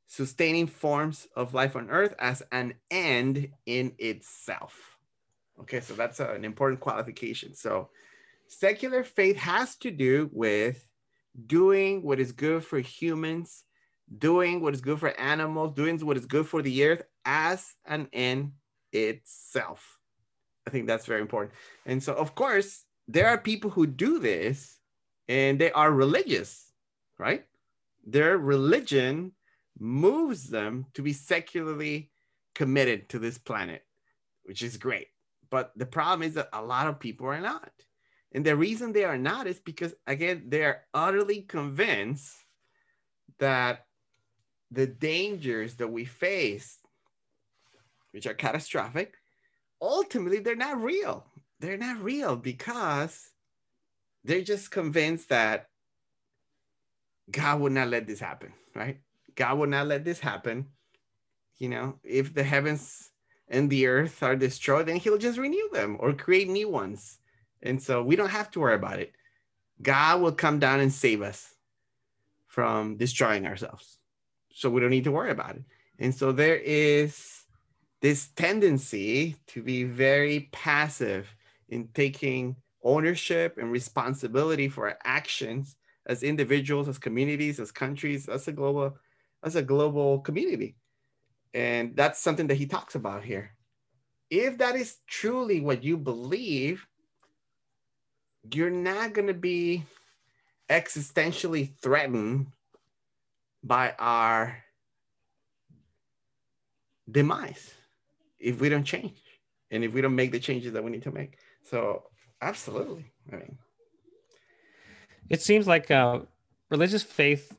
sustaining 0.08 0.66
forms 0.66 1.28
of 1.36 1.54
life 1.54 1.76
on 1.76 1.90
earth 1.90 2.14
as 2.18 2.42
an 2.50 2.74
end 2.90 3.50
in 3.66 3.92
itself. 3.98 4.98
Okay, 5.60 5.80
so 5.80 5.94
that's 5.94 6.18
an 6.18 6.44
important 6.44 6.80
qualification. 6.80 7.54
So, 7.54 7.90
secular 8.48 9.04
faith 9.04 9.36
has 9.36 9.76
to 9.76 9.90
do 9.90 10.30
with 10.32 10.84
doing 11.46 12.02
what 12.02 12.18
is 12.18 12.32
good 12.32 12.64
for 12.64 12.78
humans, 12.78 13.64
doing 14.16 14.62
what 14.62 14.74
is 14.74 14.80
good 14.80 14.98
for 14.98 15.18
animals, 15.20 15.74
doing 15.74 15.98
what 15.98 16.16
is 16.16 16.26
good 16.26 16.46
for 16.46 16.62
the 16.62 16.84
earth 16.84 17.02
as 17.24 17.74
an 17.84 18.08
end 18.12 18.52
itself. 18.92 19.98
I 20.66 20.70
think 20.70 20.86
that's 20.86 21.06
very 21.06 21.20
important. 21.20 21.52
And 21.84 22.02
so, 22.02 22.14
of 22.14 22.34
course, 22.34 22.84
there 23.08 23.28
are 23.28 23.38
people 23.38 23.70
who 23.70 23.86
do 23.86 24.18
this 24.18 24.78
and 25.28 25.58
they 25.58 25.70
are 25.72 25.92
religious, 25.92 26.72
right? 27.18 27.44
Their 28.06 28.38
religion 28.38 29.32
moves 29.80 30.48
them 30.48 30.86
to 30.94 31.02
be 31.02 31.12
secularly 31.12 32.10
committed 32.54 33.08
to 33.08 33.18
this 33.18 33.38
planet, 33.38 33.84
which 34.44 34.62
is 34.62 34.76
great. 34.76 35.08
But 35.50 35.72
the 35.76 35.86
problem 35.86 36.26
is 36.26 36.34
that 36.34 36.48
a 36.52 36.62
lot 36.62 36.88
of 36.88 37.00
people 37.00 37.26
are 37.26 37.40
not. 37.40 37.72
And 38.32 38.44
the 38.44 38.56
reason 38.56 38.92
they 38.92 39.04
are 39.04 39.18
not 39.18 39.46
is 39.46 39.58
because, 39.58 39.94
again, 40.06 40.44
they 40.48 40.64
are 40.64 40.82
utterly 40.92 41.42
convinced 41.42 42.34
that 43.38 43.86
the 44.70 44.86
dangers 44.86 45.76
that 45.76 45.88
we 45.88 46.04
face, 46.04 46.78
which 48.12 48.26
are 48.26 48.34
catastrophic, 48.34 49.14
ultimately 49.80 50.40
they're 50.40 50.56
not 50.56 50.82
real. 50.82 51.24
They're 51.60 51.78
not 51.78 52.02
real 52.02 52.36
because 52.36 53.30
they're 54.24 54.42
just 54.42 54.70
convinced 54.70 55.30
that 55.30 55.68
God 57.30 57.60
would 57.60 57.72
not 57.72 57.88
let 57.88 58.06
this 58.06 58.20
happen, 58.20 58.52
right? 58.74 59.00
God 59.38 59.56
will 59.56 59.68
not 59.68 59.86
let 59.86 60.04
this 60.04 60.18
happen. 60.18 60.66
You 61.58 61.68
know, 61.68 61.94
if 62.02 62.34
the 62.34 62.42
heavens 62.42 63.10
and 63.46 63.70
the 63.70 63.86
earth 63.86 64.20
are 64.20 64.34
destroyed, 64.34 64.86
then 64.86 64.96
he'll 64.96 65.16
just 65.16 65.38
renew 65.38 65.70
them 65.72 65.96
or 66.00 66.12
create 66.12 66.48
new 66.48 66.68
ones. 66.68 67.18
And 67.62 67.80
so 67.80 68.02
we 68.02 68.16
don't 68.16 68.30
have 68.30 68.50
to 68.50 68.60
worry 68.60 68.74
about 68.74 68.98
it. 68.98 69.12
God 69.80 70.20
will 70.20 70.32
come 70.32 70.58
down 70.58 70.80
and 70.80 70.92
save 70.92 71.22
us 71.22 71.54
from 72.48 72.96
destroying 72.96 73.46
ourselves. 73.46 73.98
So 74.52 74.68
we 74.70 74.80
don't 74.80 74.90
need 74.90 75.04
to 75.04 75.12
worry 75.12 75.30
about 75.30 75.54
it. 75.54 75.62
And 76.00 76.12
so 76.12 76.32
there 76.32 76.56
is 76.56 77.44
this 78.00 78.28
tendency 78.34 79.36
to 79.48 79.62
be 79.62 79.84
very 79.84 80.48
passive 80.50 81.32
in 81.68 81.88
taking 81.94 82.56
ownership 82.82 83.56
and 83.56 83.70
responsibility 83.70 84.68
for 84.68 84.88
our 84.88 84.98
actions 85.04 85.76
as 86.06 86.24
individuals, 86.24 86.88
as 86.88 86.98
communities, 86.98 87.60
as 87.60 87.70
countries, 87.70 88.28
as 88.28 88.48
a 88.48 88.52
global, 88.52 88.96
as 89.42 89.56
a 89.56 89.62
global 89.62 90.20
community. 90.20 90.76
And 91.54 91.96
that's 91.96 92.20
something 92.20 92.48
that 92.48 92.56
he 92.56 92.66
talks 92.66 92.94
about 92.94 93.24
here. 93.24 93.50
If 94.30 94.58
that 94.58 94.76
is 94.76 94.96
truly 95.06 95.60
what 95.60 95.82
you 95.82 95.96
believe, 95.96 96.86
you're 98.52 98.70
not 98.70 99.14
going 99.14 99.28
to 99.28 99.34
be 99.34 99.84
existentially 100.68 101.74
threatened 101.80 102.48
by 103.62 103.94
our 103.98 104.62
demise 107.10 107.72
if 108.38 108.60
we 108.60 108.68
don't 108.68 108.84
change 108.84 109.18
and 109.70 109.82
if 109.82 109.92
we 109.92 110.00
don't 110.00 110.14
make 110.14 110.32
the 110.32 110.38
changes 110.38 110.72
that 110.72 110.84
we 110.84 110.90
need 110.90 111.02
to 111.02 111.10
make. 111.10 111.38
So, 111.62 112.04
absolutely. 112.40 113.06
I 113.32 113.36
mean, 113.36 113.58
it 115.28 115.42
seems 115.42 115.66
like 115.66 115.90
uh, 115.90 116.20
religious 116.70 117.02
faith. 117.02 117.56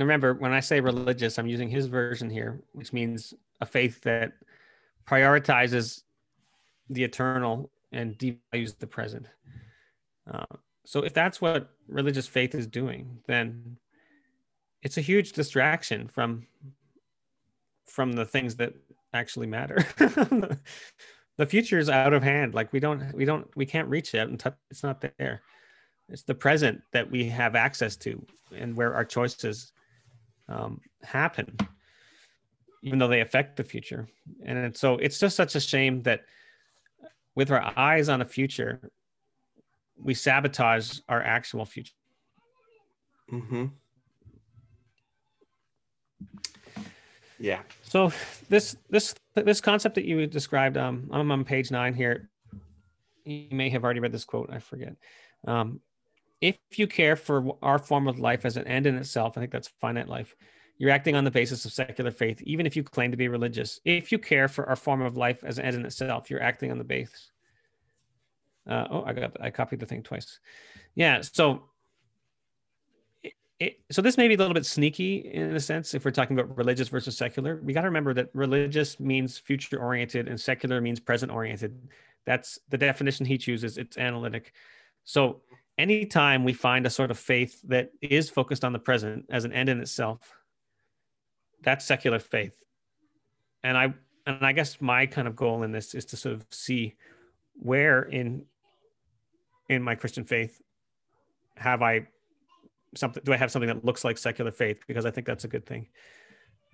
Remember, 0.00 0.34
when 0.34 0.52
I 0.52 0.60
say 0.60 0.80
religious, 0.80 1.38
I'm 1.38 1.46
using 1.46 1.68
his 1.68 1.86
version 1.86 2.28
here, 2.28 2.60
which 2.72 2.92
means 2.92 3.32
a 3.60 3.66
faith 3.66 4.02
that 4.02 4.32
prioritizes 5.06 6.02
the 6.90 7.04
eternal 7.04 7.70
and 7.92 8.18
devalues 8.18 8.78
the 8.78 8.86
present. 8.86 9.26
Uh, 10.30 10.44
so, 10.84 11.00
if 11.00 11.14
that's 11.14 11.40
what 11.40 11.70
religious 11.88 12.26
faith 12.26 12.54
is 12.54 12.66
doing, 12.66 13.18
then 13.26 13.76
it's 14.82 14.98
a 14.98 15.00
huge 15.00 15.32
distraction 15.32 16.08
from 16.08 16.46
from 17.86 18.12
the 18.12 18.24
things 18.24 18.56
that 18.56 18.74
actually 19.14 19.46
matter. 19.46 19.76
the 21.38 21.46
future 21.46 21.78
is 21.78 21.88
out 21.88 22.12
of 22.12 22.22
hand. 22.22 22.54
Like 22.54 22.72
we 22.72 22.80
don't, 22.80 23.14
we 23.14 23.24
don't, 23.24 23.48
we 23.56 23.64
can't 23.66 23.88
reach 23.88 24.14
it 24.14 24.28
and. 24.28 24.42
It's 24.70 24.82
not 24.82 25.00
there. 25.00 25.42
It's 26.08 26.22
the 26.22 26.34
present 26.34 26.82
that 26.92 27.10
we 27.10 27.28
have 27.30 27.56
access 27.56 27.96
to, 27.98 28.24
and 28.54 28.76
where 28.76 28.94
our 28.94 29.04
choices 29.04 29.72
um, 30.48 30.80
happen, 31.02 31.56
even 32.82 32.98
though 32.98 33.08
they 33.08 33.20
affect 33.20 33.56
the 33.56 33.64
future. 33.64 34.08
And 34.44 34.76
so 34.76 34.94
it's 34.94 35.18
just 35.18 35.36
such 35.36 35.54
a 35.54 35.60
shame 35.60 36.02
that 36.02 36.22
with 37.34 37.50
our 37.50 37.72
eyes 37.76 38.08
on 38.08 38.20
the 38.20 38.24
future, 38.24 38.90
we 40.02 40.14
sabotage 40.14 40.98
our 41.08 41.22
actual 41.22 41.64
future. 41.64 41.94
Mm-hmm. 43.32 43.66
Yeah. 47.38 47.60
So 47.82 48.12
this 48.48 48.76
this 48.88 49.14
this 49.34 49.60
concept 49.60 49.94
that 49.96 50.04
you 50.04 50.26
described, 50.26 50.76
um, 50.76 51.08
I'm 51.12 51.30
on 51.30 51.44
page 51.44 51.70
nine 51.70 51.92
here. 51.92 52.30
You 53.24 53.48
may 53.50 53.68
have 53.70 53.84
already 53.84 54.00
read 54.00 54.12
this 54.12 54.24
quote. 54.24 54.48
I 54.50 54.58
forget. 54.58 54.96
Um, 55.46 55.80
if 56.40 56.56
you 56.76 56.86
care 56.86 57.16
for 57.16 57.56
our 57.62 57.78
form 57.78 58.08
of 58.08 58.18
life 58.18 58.44
as 58.44 58.56
an 58.56 58.66
end 58.66 58.86
in 58.86 58.96
itself, 58.96 59.36
I 59.36 59.40
think 59.40 59.52
that's 59.52 59.68
finite 59.80 60.08
life. 60.08 60.36
You're 60.78 60.90
acting 60.90 61.16
on 61.16 61.24
the 61.24 61.30
basis 61.30 61.64
of 61.64 61.72
secular 61.72 62.10
faith, 62.10 62.42
even 62.42 62.66
if 62.66 62.76
you 62.76 62.82
claim 62.82 63.10
to 63.10 63.16
be 63.16 63.28
religious. 63.28 63.80
If 63.84 64.12
you 64.12 64.18
care 64.18 64.46
for 64.46 64.68
our 64.68 64.76
form 64.76 65.00
of 65.00 65.16
life 65.16 65.42
as 65.42 65.58
an 65.58 65.64
end 65.64 65.76
in 65.76 65.86
itself, 65.86 66.30
you're 66.30 66.42
acting 66.42 66.70
on 66.70 66.78
the 66.78 66.84
base. 66.84 67.30
Uh, 68.68 68.86
oh, 68.90 69.04
I 69.06 69.12
got 69.12 69.36
I 69.40 69.50
copied 69.50 69.80
the 69.80 69.86
thing 69.86 70.02
twice. 70.02 70.38
Yeah. 70.94 71.22
So 71.22 71.62
it, 73.58 73.80
so 73.90 74.02
this 74.02 74.18
may 74.18 74.28
be 74.28 74.34
a 74.34 74.36
little 74.36 74.54
bit 74.54 74.66
sneaky 74.66 75.30
in 75.32 75.54
a 75.54 75.60
sense 75.60 75.94
if 75.94 76.04
we're 76.04 76.10
talking 76.10 76.38
about 76.38 76.56
religious 76.58 76.88
versus 76.88 77.16
secular 77.16 77.58
we 77.62 77.72
got 77.72 77.82
to 77.82 77.86
remember 77.86 78.12
that 78.12 78.28
religious 78.34 79.00
means 79.00 79.38
future 79.38 79.78
oriented 79.78 80.28
and 80.28 80.38
secular 80.38 80.80
means 80.80 81.00
present 81.00 81.32
oriented 81.32 81.88
that's 82.26 82.58
the 82.68 82.76
definition 82.76 83.24
he 83.24 83.38
chooses 83.38 83.78
it's 83.78 83.96
analytic 83.96 84.52
so 85.04 85.40
anytime 85.78 86.44
we 86.44 86.52
find 86.52 86.86
a 86.86 86.90
sort 86.90 87.10
of 87.10 87.18
faith 87.18 87.60
that 87.64 87.90
is 88.00 88.30
focused 88.30 88.64
on 88.64 88.72
the 88.72 88.78
present 88.78 89.26
as 89.30 89.44
an 89.44 89.52
end 89.52 89.68
in 89.68 89.80
itself 89.80 90.36
that's 91.66 91.84
secular 91.84 92.18
faith. 92.18 92.56
And 93.62 93.76
i 93.76 93.92
and 94.26 94.46
i 94.46 94.52
guess 94.52 94.80
my 94.80 95.06
kind 95.06 95.28
of 95.28 95.36
goal 95.36 95.64
in 95.64 95.72
this 95.72 95.94
is 95.94 96.04
to 96.06 96.16
sort 96.16 96.34
of 96.36 96.46
see 96.50 96.94
where 97.54 98.02
in 98.02 98.44
in 99.68 99.82
my 99.82 99.94
christian 99.94 100.24
faith 100.24 100.60
have 101.56 101.82
i 101.82 102.06
something 102.94 103.22
do 103.24 103.32
i 103.32 103.36
have 103.36 103.50
something 103.50 103.68
that 103.68 103.84
looks 103.84 104.04
like 104.04 104.18
secular 104.18 104.52
faith? 104.52 104.84
Because 104.86 105.04
i 105.04 105.10
think 105.10 105.26
that's 105.26 105.44
a 105.44 105.48
good 105.48 105.66
thing. 105.66 105.88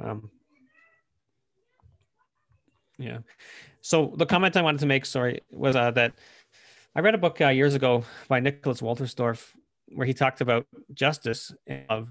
Um, 0.01 0.31
yeah. 2.99 3.19
So 3.81 4.12
the 4.17 4.27
comment 4.27 4.57
i 4.57 4.62
wanted 4.62 4.81
to 4.81 4.87
make 4.87 5.07
sorry 5.07 5.41
was 5.51 5.75
uh, 5.75 5.91
that 5.93 6.12
i 6.95 7.01
read 7.01 7.15
a 7.15 7.19
book 7.19 7.41
uh, 7.41 7.49
years 7.49 7.75
ago 7.75 8.05
by 8.29 8.41
nicholas 8.41 8.81
wolterstorff 8.81 9.53
where 9.89 10.07
he 10.07 10.15
talked 10.15 10.41
about 10.41 10.67
justice 10.95 11.53
of 11.89 12.09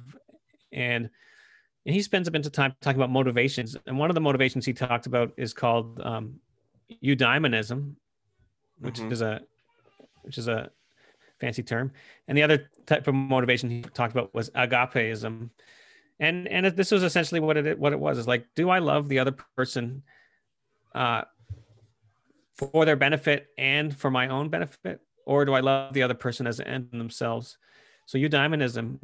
and 0.72 1.10
and 1.86 1.96
he 1.96 2.02
spends 2.02 2.28
a 2.28 2.32
bit 2.32 2.46
of 2.46 2.52
time 2.52 2.76
talking 2.82 3.00
about 3.00 3.10
motivations 3.10 3.76
and 3.88 3.98
one 3.98 4.10
of 4.10 4.15
the 4.15 4.22
motivations 4.22 4.65
he 4.65 4.74
talked 4.74 5.08
about 5.08 5.32
is 5.38 5.54
called 5.54 6.00
um, 6.02 6.39
eudaimonism 7.04 7.96
which 8.80 8.96
mm-hmm. 8.96 9.12
is 9.12 9.22
a 9.22 9.41
which 10.24 10.38
is 10.38 10.48
a 10.48 10.70
fancy 11.41 11.63
term. 11.63 11.91
And 12.28 12.38
the 12.38 12.44
other 12.44 12.70
type 12.86 13.08
of 13.08 13.15
motivation 13.15 13.70
he 13.70 13.82
talked 13.82 14.13
about 14.13 14.34
was 14.34 14.50
agapeism. 14.52 15.50
And 16.20 16.48
and 16.48 16.65
this 16.67 16.91
was 16.91 17.04
essentially 17.04 17.39
what 17.39 17.58
it 17.58 17.80
what 17.80 17.91
it 17.91 18.00
was 18.00 18.17
is 18.17 18.28
like, 18.28 18.46
do 18.56 18.70
I 18.70 18.80
love 18.80 19.10
the 19.10 19.20
other 19.20 19.36
person 19.58 20.04
uh, 20.94 21.24
for 22.55 22.85
their 22.85 22.95
benefit 22.95 23.47
and 23.57 23.95
for 23.95 24.11
my 24.11 24.27
own 24.27 24.49
benefit, 24.49 24.99
or 25.25 25.45
do 25.45 25.53
I 25.53 25.59
love 25.61 25.93
the 25.93 26.03
other 26.03 26.13
person 26.13 26.47
as 26.47 26.59
an 26.59 26.67
end 26.67 26.89
in 26.93 26.99
themselves? 26.99 27.57
So 28.05 28.17
eudaimonism, 28.17 28.99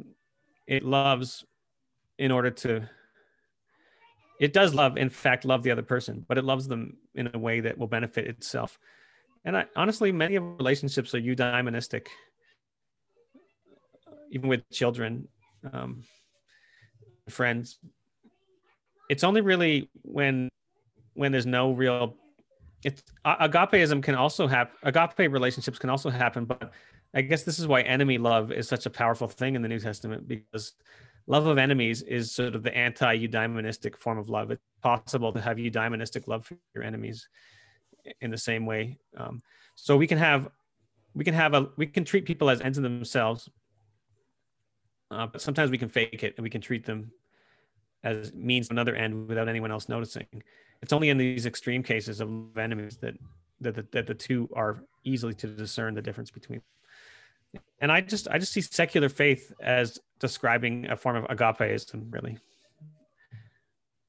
it 0.66 0.84
loves 0.84 1.44
in 2.18 2.30
order 2.30 2.50
to 2.50 2.88
it 4.40 4.52
does 4.52 4.72
love 4.72 4.96
in 4.96 5.10
fact 5.10 5.44
love 5.44 5.62
the 5.62 5.70
other 5.70 5.82
person 5.82 6.24
but 6.28 6.36
it 6.36 6.44
loves 6.44 6.66
them 6.66 6.96
in 7.14 7.30
a 7.32 7.38
way 7.38 7.60
that 7.60 7.78
will 7.78 7.86
benefit 7.86 8.26
itself 8.26 8.78
and 9.44 9.56
I, 9.56 9.66
honestly 9.76 10.10
many 10.10 10.34
of 10.34 10.42
relationships 10.58 11.14
are 11.14 11.20
eudaimonistic 11.20 12.08
even 14.30 14.48
with 14.48 14.68
children, 14.70 15.28
um, 15.72 16.04
friends. 17.28 17.78
It's 19.08 19.24
only 19.24 19.40
really 19.40 19.88
when 20.02 20.48
when 21.14 21.32
there's 21.32 21.46
no 21.46 21.72
real 21.72 22.14
it's 22.84 23.02
agapeism 23.24 24.02
can 24.02 24.14
also 24.14 24.46
have 24.46 24.70
agape 24.82 25.32
relationships 25.32 25.78
can 25.78 25.90
also 25.90 26.10
happen, 26.10 26.44
but 26.44 26.72
I 27.14 27.22
guess 27.22 27.42
this 27.42 27.58
is 27.58 27.66
why 27.66 27.82
enemy 27.82 28.18
love 28.18 28.52
is 28.52 28.68
such 28.68 28.86
a 28.86 28.90
powerful 28.90 29.28
thing 29.28 29.56
in 29.56 29.62
the 29.62 29.68
New 29.68 29.80
Testament 29.80 30.28
because 30.28 30.74
love 31.26 31.46
of 31.46 31.58
enemies 31.58 32.02
is 32.02 32.32
sort 32.32 32.54
of 32.54 32.62
the 32.62 32.76
anti-eudaimonistic 32.76 33.96
form 33.96 34.18
of 34.18 34.28
love. 34.28 34.50
It's 34.50 34.62
possible 34.82 35.32
to 35.32 35.40
have 35.40 35.56
eudaimonistic 35.56 36.28
love 36.28 36.46
for 36.46 36.56
your 36.74 36.84
enemies 36.84 37.28
in 38.20 38.30
the 38.30 38.38
same 38.38 38.64
way. 38.64 38.98
Um, 39.16 39.42
so 39.74 39.96
we 39.96 40.06
can 40.06 40.18
have 40.18 40.48
we 41.14 41.24
can 41.24 41.34
have 41.34 41.54
a 41.54 41.68
we 41.76 41.86
can 41.86 42.04
treat 42.04 42.24
people 42.24 42.48
as 42.48 42.60
ends 42.60 42.78
in 42.78 42.84
themselves, 42.84 43.48
uh, 45.10 45.26
but 45.26 45.40
sometimes 45.40 45.70
we 45.70 45.78
can 45.78 45.88
fake 45.88 46.22
it 46.22 46.34
and 46.36 46.44
we 46.44 46.50
can 46.50 46.60
treat 46.60 46.84
them 46.84 47.10
as 48.04 48.32
means 48.32 48.68
to 48.68 48.74
another 48.74 48.94
end 48.94 49.28
without 49.28 49.48
anyone 49.48 49.72
else 49.72 49.88
noticing. 49.88 50.26
It's 50.82 50.92
only 50.92 51.10
in 51.10 51.18
these 51.18 51.46
extreme 51.46 51.82
cases 51.82 52.20
of 52.20 52.56
enemies 52.56 52.96
that 52.98 53.14
that 53.60 53.74
the, 53.74 53.86
that 53.92 54.06
the 54.06 54.14
two 54.14 54.48
are 54.54 54.84
easily 55.04 55.34
to 55.34 55.46
discern 55.48 55.94
the 55.94 56.02
difference 56.02 56.30
between. 56.30 56.62
And 57.80 57.90
I 57.90 58.00
just 58.00 58.28
I 58.28 58.38
just 58.38 58.52
see 58.52 58.60
secular 58.60 59.08
faith 59.08 59.52
as 59.60 59.98
describing 60.18 60.90
a 60.90 60.96
form 60.96 61.16
of 61.16 61.24
agapeism, 61.24 62.12
really. 62.12 62.38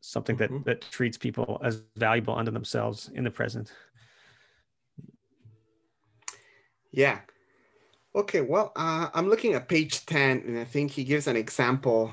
Something 0.02 0.38
that 0.38 0.52
mm-hmm. 0.52 0.64
that 0.64 0.82
treats 0.92 1.18
people 1.18 1.60
as 1.64 1.82
valuable 1.96 2.36
unto 2.36 2.52
themselves 2.52 3.10
in 3.14 3.24
the 3.24 3.32
present. 3.32 3.72
Yeah. 6.92 7.20
Okay, 8.16 8.42
well, 8.42 8.72
uh, 8.76 9.10
I'm 9.14 9.30
looking 9.30 9.54
at 9.54 9.70
page 9.70 10.06
10, 10.08 10.44
and 10.48 10.58
I 10.58 10.64
think 10.64 10.90
he 10.90 11.04
gives 11.04 11.28
an 11.28 11.36
example 11.36 12.12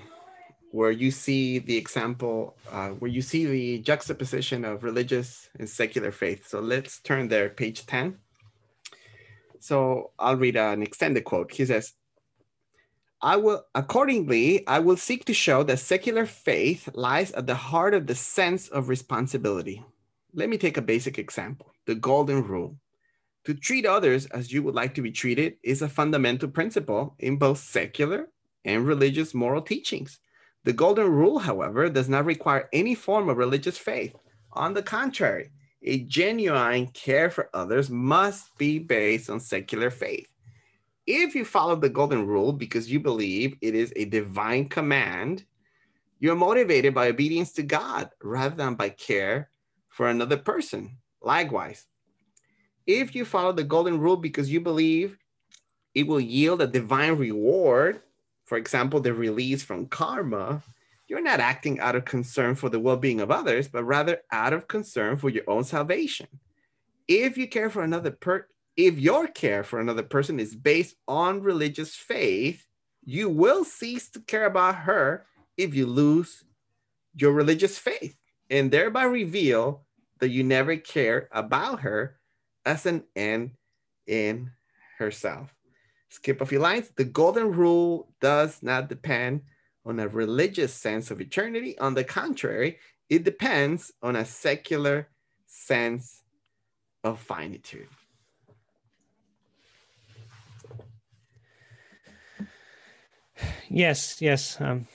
where 0.76 0.90
you 0.90 1.10
see 1.10 1.58
the 1.58 1.74
example, 1.74 2.54
uh, 2.70 2.90
where 2.90 3.10
you 3.10 3.22
see 3.22 3.46
the 3.46 3.78
juxtaposition 3.78 4.62
of 4.62 4.84
religious 4.84 5.48
and 5.58 5.66
secular 5.66 6.12
faith. 6.12 6.46
So 6.46 6.60
let's 6.60 7.00
turn 7.00 7.28
there, 7.28 7.48
page 7.48 7.86
10. 7.86 8.18
So 9.58 10.10
I'll 10.18 10.36
read 10.36 10.56
an 10.56 10.82
extended 10.82 11.24
quote. 11.24 11.50
He 11.50 11.64
says, 11.64 11.94
I 13.22 13.36
will, 13.36 13.64
accordingly, 13.74 14.66
I 14.66 14.80
will 14.80 14.98
seek 14.98 15.24
to 15.24 15.32
show 15.32 15.62
that 15.62 15.78
secular 15.78 16.26
faith 16.26 16.90
lies 16.92 17.32
at 17.32 17.46
the 17.46 17.54
heart 17.54 17.94
of 17.94 18.06
the 18.06 18.14
sense 18.14 18.68
of 18.68 18.90
responsibility. 18.90 19.82
Let 20.34 20.50
me 20.50 20.58
take 20.58 20.76
a 20.76 20.82
basic 20.82 21.18
example 21.18 21.72
the 21.86 21.94
golden 21.94 22.42
rule. 22.44 22.76
To 23.46 23.54
treat 23.54 23.86
others 23.86 24.26
as 24.26 24.52
you 24.52 24.62
would 24.64 24.74
like 24.74 24.94
to 24.96 25.02
be 25.02 25.10
treated 25.10 25.56
is 25.62 25.80
a 25.80 25.88
fundamental 25.88 26.50
principle 26.50 27.14
in 27.18 27.38
both 27.38 27.60
secular 27.60 28.28
and 28.66 28.86
religious 28.86 29.32
moral 29.32 29.62
teachings. 29.62 30.18
The 30.66 30.72
Golden 30.72 31.07
Rule, 31.12 31.38
however, 31.38 31.88
does 31.88 32.09
not 32.09 32.24
require 32.24 32.68
any 32.72 32.96
form 32.96 33.29
of 33.29 33.37
religious 33.37 33.79
faith. 33.79 34.16
On 34.55 34.74
the 34.74 34.83
contrary, 34.83 35.52
a 35.85 36.00
genuine 36.00 36.88
care 36.88 37.31
for 37.31 37.48
others 37.55 37.88
must 37.88 38.50
be 38.59 38.81
based 38.81 39.31
on 39.31 39.38
secular 39.38 39.90
faith. 39.90 40.26
If 41.07 41.37
you 41.37 41.44
follow 41.44 41.76
the 41.76 41.88
Golden 41.88 42.26
Rule 42.26 42.52
because 42.52 42.90
you 42.90 42.98
believe 42.98 43.57
it 43.61 43.76
is 43.76 43.92
a 43.94 44.07
divine 44.07 44.68
command, 44.68 45.44
you're 46.18 46.35
motivated 46.35 46.92
by 46.92 47.11
obedience 47.11 47.52
to 47.52 47.62
God 47.62 48.11
rather 48.20 48.57
than 48.57 48.74
by 48.74 48.88
care 48.88 49.50
for 49.88 50.09
another 50.09 50.37
person. 50.37 50.98
Likewise, 51.22 51.87
if 52.88 53.14
you 53.14 53.24
follow 53.24 53.52
the 53.52 53.62
golden 53.62 54.00
rule 54.00 54.16
because 54.16 54.50
you 54.50 54.61
believe 54.61 55.16
it 55.94 56.09
will 56.09 56.18
yield 56.18 56.61
a 56.61 56.66
divine 56.66 57.14
reward, 57.14 58.00
for 58.46 58.56
example, 58.56 59.00
the 59.00 59.12
release 59.12 59.62
from 59.62 59.87
karma, 59.87 60.62
you're 61.09 61.22
not 61.22 61.40
acting 61.40 61.78
out 61.80 61.96
of 61.96 62.04
concern 62.04 62.54
for 62.54 62.68
the 62.68 62.80
well 62.80 62.96
being 62.96 63.20
of 63.20 63.30
others, 63.30 63.68
but 63.68 63.85
rather 63.85 64.22
out 64.32 64.52
of 64.52 64.68
concern 64.68 65.16
for 65.16 65.28
your 65.28 65.44
own 65.48 65.64
salvation. 65.64 66.28
If 67.09 67.37
you 67.37 67.48
care 67.48 67.70
for 67.70 67.82
another 67.82 68.11
per 68.11 68.46
if 68.76 68.98
your 68.98 69.26
care 69.26 69.64
for 69.64 69.80
another 69.80 70.02
person 70.02 70.38
is 70.38 70.54
based 70.54 70.96
on 71.09 71.42
religious 71.42 71.94
faith, 71.94 72.66
you 73.04 73.28
will 73.28 73.64
cease 73.64 74.11
to 74.11 74.20
care 74.20 74.46
about 74.46 74.74
her 74.74 75.26
if 75.56 75.74
you 75.74 75.87
lose 75.87 76.44
your 77.14 77.32
religious 77.32 77.78
faith 77.78 78.16
and 78.50 78.70
thereby 78.70 79.04
reveal 79.04 79.87
that 80.20 80.28
you 80.28 80.44
never 80.44 80.76
care 80.76 81.28
about 81.32 81.80
her 81.80 82.18
as 82.66 82.85
an 82.85 83.04
end 83.14 83.52
in 84.06 84.50
herself. 84.98 85.56
Skip 86.09 86.40
a 86.40 86.47
few 86.47 86.59
lines. 86.59 86.90
The 86.97 87.05
golden 87.05 87.53
rule 87.53 88.09
does 88.21 88.62
not 88.62 88.88
depend 88.88 89.42
on 89.85 90.01
a 90.01 90.09
religious 90.09 90.73
sense 90.73 91.11
of 91.11 91.21
eternity. 91.21 91.79
On 91.79 91.95
the 91.95 92.05
contrary, 92.05 92.79
it 93.09 93.25
depends 93.25 93.92
on 94.03 94.16
a 94.16 94.25
secular 94.25 95.09
sense 95.47 96.23
of 97.05 97.21
finitude. 97.21 97.88
Yes, 103.69 104.23
yes. 104.23 104.61
Um, 104.61 104.87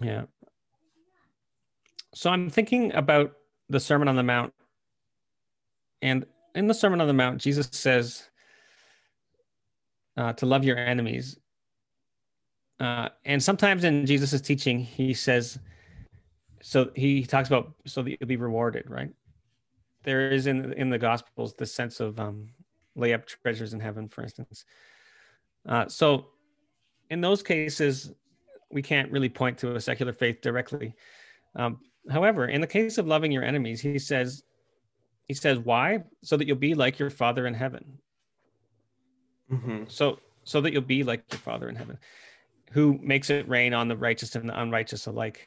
yeah. 0.00 0.24
So 2.14 2.30
I'm 2.30 2.48
thinking 2.48 2.94
about 2.94 3.32
the 3.68 3.80
Sermon 3.80 4.08
on 4.08 4.16
the 4.16 4.22
Mount 4.22 4.52
and 6.02 6.26
in 6.54 6.66
the 6.66 6.74
Sermon 6.74 7.00
on 7.00 7.06
the 7.06 7.12
Mount, 7.12 7.40
Jesus 7.40 7.68
says 7.72 8.30
uh, 10.16 10.32
to 10.34 10.46
love 10.46 10.64
your 10.64 10.78
enemies. 10.78 11.38
Uh, 12.78 13.08
and 13.24 13.42
sometimes 13.42 13.84
in 13.84 14.04
Jesus' 14.04 14.40
teaching, 14.40 14.78
he 14.78 15.14
says, 15.14 15.58
so 16.62 16.90
he 16.94 17.24
talks 17.24 17.48
about 17.48 17.74
so 17.86 18.02
that 18.02 18.10
you'll 18.10 18.26
be 18.26 18.36
rewarded, 18.36 18.90
right? 18.90 19.10
There 20.02 20.30
is 20.30 20.46
in 20.46 20.72
in 20.72 20.90
the 20.90 20.98
Gospels 20.98 21.54
the 21.54 21.66
sense 21.66 22.00
of 22.00 22.18
um, 22.18 22.48
lay 22.96 23.12
up 23.12 23.26
treasures 23.26 23.72
in 23.72 23.80
heaven, 23.80 24.08
for 24.08 24.22
instance. 24.22 24.64
Uh, 25.68 25.86
so 25.86 26.26
in 27.10 27.20
those 27.20 27.42
cases, 27.42 28.12
we 28.70 28.82
can't 28.82 29.10
really 29.12 29.28
point 29.28 29.58
to 29.58 29.76
a 29.76 29.80
secular 29.80 30.12
faith 30.12 30.40
directly. 30.40 30.94
Um, 31.54 31.80
however, 32.10 32.46
in 32.46 32.60
the 32.60 32.66
case 32.66 32.98
of 32.98 33.06
loving 33.06 33.32
your 33.32 33.44
enemies, 33.44 33.80
he 33.80 33.98
says 33.98 34.42
he 35.28 35.34
says, 35.34 35.58
"Why? 35.58 36.02
So 36.22 36.36
that 36.36 36.46
you'll 36.46 36.56
be 36.56 36.74
like 36.74 36.98
your 36.98 37.10
Father 37.10 37.46
in 37.46 37.54
heaven." 37.54 37.98
Mm-hmm. 39.50 39.84
So, 39.88 40.18
so 40.44 40.60
that 40.60 40.72
you'll 40.72 40.82
be 40.82 41.02
like 41.02 41.24
your 41.30 41.38
Father 41.38 41.68
in 41.68 41.76
heaven, 41.76 41.98
who 42.72 42.98
makes 43.02 43.30
it 43.30 43.48
rain 43.48 43.74
on 43.74 43.88
the 43.88 43.96
righteous 43.96 44.34
and 44.34 44.48
the 44.48 44.60
unrighteous 44.60 45.06
alike. 45.06 45.46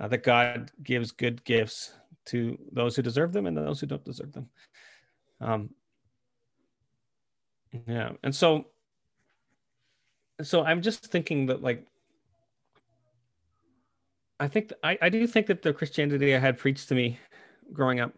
Uh, 0.00 0.08
that 0.08 0.22
God 0.22 0.70
gives 0.82 1.12
good 1.12 1.44
gifts 1.44 1.92
to 2.24 2.58
those 2.72 2.96
who 2.96 3.02
deserve 3.02 3.32
them 3.32 3.46
and 3.46 3.56
those 3.56 3.78
who 3.78 3.86
don't 3.86 4.04
deserve 4.04 4.32
them. 4.32 4.48
Um, 5.38 5.70
yeah, 7.86 8.12
and 8.22 8.34
so, 8.34 8.66
so 10.40 10.62
I'm 10.62 10.80
just 10.80 11.06
thinking 11.06 11.46
that 11.46 11.62
like 11.62 11.86
I 14.42 14.48
think 14.48 14.72
I, 14.82 14.98
I 15.00 15.08
do 15.08 15.24
think 15.26 15.46
that 15.46 15.62
the 15.62 15.72
Christianity 15.72 16.34
I 16.34 16.38
had 16.40 16.58
preached 16.58 16.88
to 16.88 16.96
me 16.96 17.18
growing 17.72 18.00
up 18.00 18.12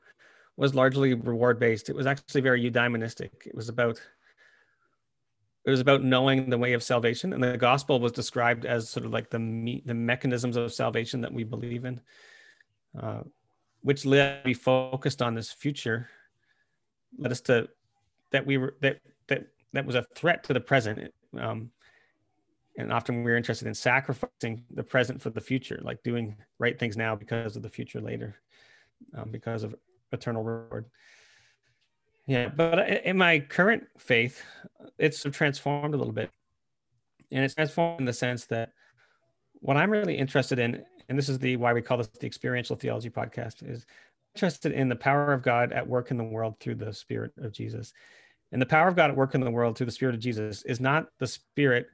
was 0.57 0.75
largely 0.75 1.14
reward 1.14 1.59
based. 1.59 1.88
It 1.88 1.97
was 1.97 2.07
actually 2.07 2.40
very 2.40 2.62
eudaimonistic. 2.62 3.47
It 3.47 3.55
was 3.55 3.69
about 3.69 4.01
it 5.67 5.71
was 5.71 5.81
about 5.81 6.05
knowing 6.05 6.51
the 6.51 6.59
way 6.59 6.75
of 6.75 6.83
salvation, 6.83 7.33
and 7.33 7.43
the 7.43 7.57
gospel 7.57 7.99
was 7.99 8.12
described 8.12 8.67
as 8.67 8.88
sort 8.88 9.07
of 9.07 9.12
like 9.12 9.31
the 9.31 9.38
me- 9.38 9.83
the 9.87 9.95
mechanisms 9.95 10.57
of 10.57 10.73
salvation 10.73 11.23
that 11.23 11.33
we 11.33 11.43
believe 11.43 11.87
in, 11.87 12.01
uh, 13.01 13.23
which 13.81 14.05
led 14.05 14.45
me 14.45 14.53
focused 14.53 15.23
on 15.23 15.35
this 15.35 15.51
future, 15.51 16.09
led 17.19 17.33
us 17.33 17.40
to 17.43 17.69
that 18.31 18.47
we 18.47 18.59
were 18.59 18.77
that 18.83 18.99
that 19.29 19.47
that 19.73 19.87
was 19.87 19.97
a 19.97 20.07
threat 20.14 20.45
to 20.45 20.53
the 20.53 20.61
present. 20.61 21.12
Um, 21.38 21.71
and 22.77 22.93
often 22.93 23.23
we're 23.23 23.37
interested 23.37 23.69
in 23.69 23.75
sacrificing 23.75 24.64
the 24.73 24.83
present 24.83 25.23
for 25.23 25.31
the 25.31 25.40
future, 25.40 25.79
like 25.83 26.03
doing 26.03 26.37
right 26.59 26.77
things 26.77 26.97
now 26.97 27.14
because 27.14 27.55
of 27.55 27.62
the 27.62 27.69
future 27.69 28.01
later 28.01 28.35
um, 29.17 29.31
because 29.31 29.62
of 29.62 29.75
eternal 30.14 30.42
reward. 30.42 30.87
Yeah, 32.27 32.48
but 32.48 33.05
in 33.05 33.18
my 33.18 33.40
current 33.40 33.85
faith, 33.98 34.42
it's 34.98 35.22
transformed 35.22 35.94
a 35.94 35.98
little 35.98 36.12
bit. 36.12 36.31
And 37.31 37.44
it's 37.44 37.55
transformed 37.55 38.00
in 38.00 38.07
the 38.07 38.12
sense 38.12 38.46
that 38.46 38.70
what 39.55 39.77
I'm 39.77 39.90
really 39.90 40.16
interested 40.16 40.59
in, 40.59 40.83
and 41.09 41.18
this 41.18 41.29
is 41.29 41.38
the 41.38 41.57
why 41.57 41.72
we 41.72 41.83
call 41.83 41.98
this 41.98 42.09
the 42.09 42.27
experiential 42.27 42.77
theology 42.77 43.11
podcast, 43.11 43.68
is 43.68 43.85
interested 44.35 44.72
in 44.72 44.88
the 44.88 44.96
power 44.96 45.33
of 45.33 45.42
God 45.42 45.72
at 45.72 45.87
work 45.87 46.11
in 46.11 46.16
the 46.16 46.24
world 46.24 46.59
through 46.61 46.77
the 46.77 46.92
spirit 46.92 47.33
of 47.38 47.53
Jesus. 47.53 47.92
And 48.53 48.62
the 48.62 48.66
power 48.66 48.88
of 48.88 48.96
God 48.96 49.11
at 49.11 49.16
work 49.16 49.35
in 49.35 49.40
the 49.40 49.50
world 49.50 49.77
through 49.77 49.87
the 49.87 49.92
spirit 49.92 50.14
of 50.14 50.20
Jesus 50.20 50.62
is 50.62 50.81
not 50.81 51.09
the 51.18 51.27
spirit 51.27 51.88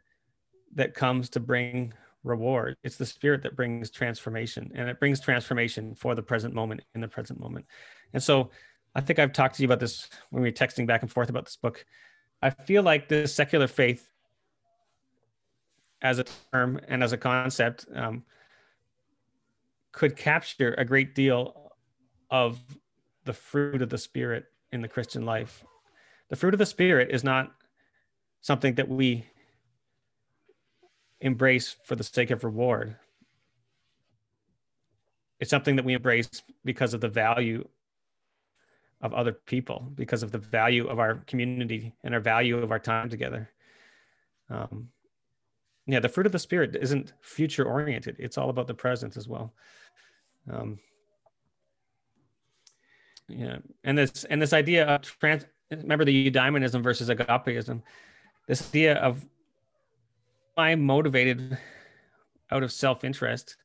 that 0.74 0.94
comes 0.94 1.28
to 1.30 1.40
bring 1.40 1.92
reward. 2.22 2.76
It's 2.84 2.96
the 2.96 3.06
spirit 3.06 3.42
that 3.42 3.56
brings 3.56 3.90
transformation 3.90 4.70
and 4.74 4.88
it 4.88 5.00
brings 5.00 5.20
transformation 5.20 5.94
for 5.94 6.14
the 6.14 6.22
present 6.22 6.54
moment 6.54 6.82
in 6.94 7.00
the 7.00 7.08
present 7.08 7.40
moment. 7.40 7.66
And 8.12 8.22
so 8.22 8.50
I 8.94 9.00
think 9.00 9.18
I've 9.18 9.32
talked 9.32 9.56
to 9.56 9.62
you 9.62 9.68
about 9.68 9.80
this 9.80 10.08
when 10.30 10.42
we 10.42 10.48
were 10.48 10.52
texting 10.54 10.86
back 10.86 11.02
and 11.02 11.10
forth 11.10 11.30
about 11.30 11.44
this 11.44 11.56
book. 11.56 11.84
I 12.42 12.50
feel 12.50 12.82
like 12.82 13.08
this 13.08 13.34
secular 13.34 13.66
faith 13.66 14.08
as 16.02 16.18
a 16.18 16.24
term 16.52 16.80
and 16.88 17.02
as 17.02 17.12
a 17.12 17.18
concept 17.18 17.86
um, 17.94 18.24
could 19.92 20.16
capture 20.16 20.74
a 20.74 20.84
great 20.84 21.14
deal 21.14 21.72
of 22.30 22.58
the 23.24 23.32
fruit 23.32 23.82
of 23.82 23.90
the 23.90 23.98
spirit 23.98 24.46
in 24.72 24.80
the 24.80 24.88
Christian 24.88 25.24
life. 25.24 25.64
The 26.28 26.36
fruit 26.36 26.54
of 26.54 26.58
the 26.58 26.66
spirit 26.66 27.10
is 27.10 27.24
not 27.24 27.52
something 28.40 28.74
that 28.76 28.88
we 28.88 29.26
embrace 31.20 31.76
for 31.84 31.96
the 31.96 32.04
sake 32.04 32.30
of 32.30 32.44
reward. 32.44 32.96
It's 35.38 35.50
something 35.50 35.76
that 35.76 35.84
we 35.84 35.94
embrace 35.94 36.42
because 36.64 36.94
of 36.94 37.00
the 37.00 37.08
value 37.08 37.66
of 39.02 39.14
other 39.14 39.32
people, 39.32 39.90
because 39.94 40.22
of 40.22 40.30
the 40.30 40.38
value 40.38 40.86
of 40.86 40.98
our 40.98 41.16
community 41.26 41.94
and 42.04 42.14
our 42.14 42.20
value 42.20 42.58
of 42.58 42.70
our 42.70 42.78
time 42.78 43.08
together. 43.08 43.50
Um, 44.50 44.88
yeah, 45.86 46.00
the 46.00 46.08
fruit 46.08 46.26
of 46.26 46.32
the 46.32 46.38
spirit 46.38 46.76
isn't 46.76 47.14
future 47.20 47.64
oriented; 47.64 48.16
it's 48.18 48.38
all 48.38 48.50
about 48.50 48.66
the 48.66 48.74
present 48.74 49.16
as 49.16 49.26
well. 49.26 49.54
Um, 50.50 50.78
yeah, 53.28 53.58
and 53.84 53.96
this 53.96 54.24
and 54.24 54.40
this 54.40 54.52
idea 54.52 54.86
of 54.86 55.02
trans. 55.02 55.44
Remember 55.70 56.04
the 56.04 56.30
eudaimonism 56.30 56.82
versus 56.82 57.08
agapeism. 57.08 57.82
This 58.48 58.68
idea 58.70 58.96
of 58.96 59.24
am 60.56 60.64
I'm 60.64 60.82
motivated 60.82 61.56
out 62.50 62.62
of 62.62 62.72
self 62.72 63.04
interest, 63.04 63.56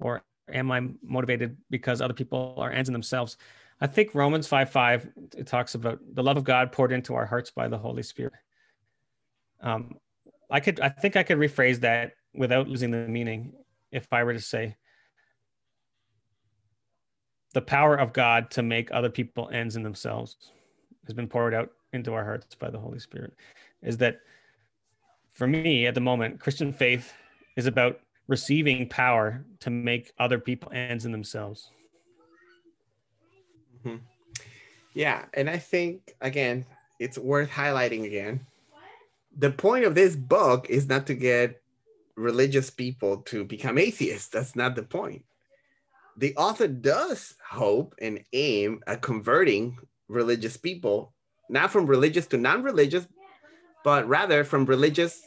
or 0.00 0.22
am 0.52 0.70
I 0.70 0.88
motivated 1.02 1.56
because 1.70 2.00
other 2.00 2.14
people 2.14 2.54
are 2.58 2.72
ends 2.72 2.88
in 2.88 2.92
themselves? 2.92 3.36
I 3.80 3.86
think 3.86 4.14
Romans 4.14 4.46
5 4.46 4.70
5, 4.70 5.08
it 5.36 5.46
talks 5.46 5.74
about 5.74 5.98
the 6.12 6.22
love 6.22 6.36
of 6.36 6.44
God 6.44 6.72
poured 6.72 6.92
into 6.92 7.14
our 7.14 7.26
hearts 7.26 7.50
by 7.50 7.68
the 7.68 7.78
Holy 7.78 8.02
Spirit. 8.02 8.34
Um, 9.60 9.96
I 10.50 10.60
could, 10.60 10.80
I 10.80 10.88
think 10.88 11.16
I 11.16 11.22
could 11.22 11.38
rephrase 11.38 11.80
that 11.80 12.12
without 12.34 12.68
losing 12.68 12.90
the 12.90 13.08
meaning 13.08 13.52
if 13.90 14.06
I 14.12 14.24
were 14.24 14.32
to 14.32 14.40
say, 14.40 14.76
the 17.54 17.62
power 17.62 17.94
of 17.94 18.12
God 18.12 18.50
to 18.52 18.62
make 18.62 18.90
other 18.92 19.10
people 19.10 19.48
ends 19.52 19.76
in 19.76 19.82
themselves 19.82 20.36
has 21.06 21.14
been 21.14 21.28
poured 21.28 21.54
out 21.54 21.70
into 21.92 22.12
our 22.12 22.24
hearts 22.24 22.54
by 22.54 22.70
the 22.70 22.78
Holy 22.78 22.98
Spirit. 22.98 23.34
Is 23.82 23.96
that 23.98 24.18
for 25.32 25.46
me 25.46 25.86
at 25.86 25.94
the 25.94 26.00
moment, 26.00 26.40
Christian 26.40 26.72
faith 26.72 27.12
is 27.56 27.66
about 27.66 28.00
receiving 28.26 28.88
power 28.88 29.44
to 29.60 29.70
make 29.70 30.12
other 30.18 30.38
people 30.38 30.70
ends 30.72 31.04
in 31.06 31.12
themselves. 31.12 31.70
Mm-hmm. 33.84 33.96
Yeah. 34.94 35.24
And 35.34 35.50
I 35.50 35.58
think, 35.58 36.14
again, 36.20 36.64
it's 36.98 37.18
worth 37.18 37.50
highlighting 37.50 38.04
again. 38.04 38.46
The 39.36 39.50
point 39.50 39.84
of 39.84 39.94
this 39.94 40.14
book 40.14 40.70
is 40.70 40.88
not 40.88 41.06
to 41.08 41.14
get 41.14 41.60
religious 42.16 42.70
people 42.70 43.18
to 43.18 43.44
become 43.44 43.78
atheists. 43.78 44.28
That's 44.28 44.54
not 44.54 44.76
the 44.76 44.84
point. 44.84 45.24
The 46.16 46.36
author 46.36 46.68
does 46.68 47.34
hope 47.44 47.94
and 48.00 48.22
aim 48.32 48.82
at 48.86 49.02
converting 49.02 49.76
religious 50.08 50.56
people, 50.56 51.12
not 51.50 51.72
from 51.72 51.86
religious 51.86 52.26
to 52.28 52.36
non 52.36 52.62
religious, 52.62 53.08
but 53.82 54.06
rather 54.06 54.44
from 54.44 54.64
religious 54.64 55.20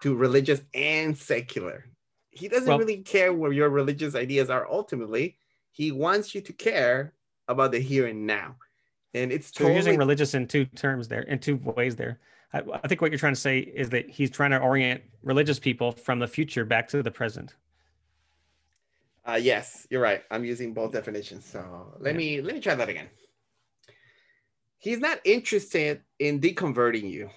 to 0.00 0.14
religious 0.14 0.62
and 0.74 1.16
secular. 1.16 1.84
He 2.30 2.48
doesn't 2.48 2.66
well, 2.66 2.78
really 2.78 3.02
care 3.02 3.34
where 3.34 3.52
your 3.52 3.68
religious 3.68 4.14
ideas 4.14 4.48
are 4.48 4.66
ultimately. 4.70 5.36
He 5.70 5.92
wants 5.92 6.34
you 6.34 6.40
to 6.40 6.52
care 6.54 7.12
about 7.52 7.72
the 7.72 7.78
here 7.78 8.06
and 8.06 8.26
now. 8.26 8.56
And 9.14 9.30
it's 9.30 9.48
so 9.48 9.64
totally- 9.64 9.76
using 9.76 9.98
religious 9.98 10.34
in 10.34 10.46
two 10.46 10.64
terms 10.64 11.08
there, 11.08 11.22
in 11.22 11.38
two 11.38 11.56
ways 11.56 11.96
there. 11.96 12.18
I, 12.52 12.62
I 12.82 12.88
think 12.88 13.00
what 13.00 13.10
you're 13.10 13.18
trying 13.18 13.34
to 13.34 13.40
say 13.40 13.60
is 13.60 13.90
that 13.90 14.08
he's 14.10 14.30
trying 14.30 14.50
to 14.50 14.58
orient 14.58 15.02
religious 15.22 15.58
people 15.58 15.92
from 15.92 16.18
the 16.18 16.26
future 16.26 16.64
back 16.64 16.88
to 16.88 17.02
the 17.02 17.10
present. 17.10 17.54
Uh, 19.24 19.38
yes, 19.40 19.86
you're 19.88 20.02
right. 20.02 20.22
I'm 20.30 20.44
using 20.44 20.74
both 20.74 20.92
definitions. 20.92 21.44
So 21.44 21.94
let 22.00 22.14
yeah. 22.14 22.18
me 22.18 22.40
let 22.40 22.54
me 22.54 22.60
try 22.60 22.74
that 22.74 22.88
again. 22.88 23.08
He's 24.78 24.98
not 24.98 25.20
interested 25.24 26.02
in 26.18 26.40
deconverting 26.40 27.08
you, 27.08 27.30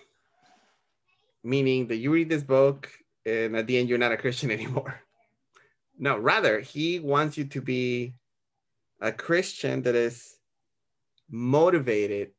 meaning 1.44 1.88
that 1.88 1.98
you 1.98 2.12
read 2.12 2.28
this 2.28 2.42
book 2.42 2.90
and 3.26 3.56
at 3.56 3.68
the 3.68 3.78
end 3.78 3.88
you're 3.88 4.00
not 4.00 4.12
a 4.12 4.18
Christian 4.18 4.50
anymore. 4.58 5.00
No, 5.98 6.18
rather 6.18 6.60
he 6.60 7.00
wants 7.00 7.38
you 7.38 7.46
to 7.46 7.62
be 7.62 8.16
a 9.02 9.12
Christian 9.12 9.82
that 9.84 9.96
is 9.96 10.36
motivated 11.30 12.32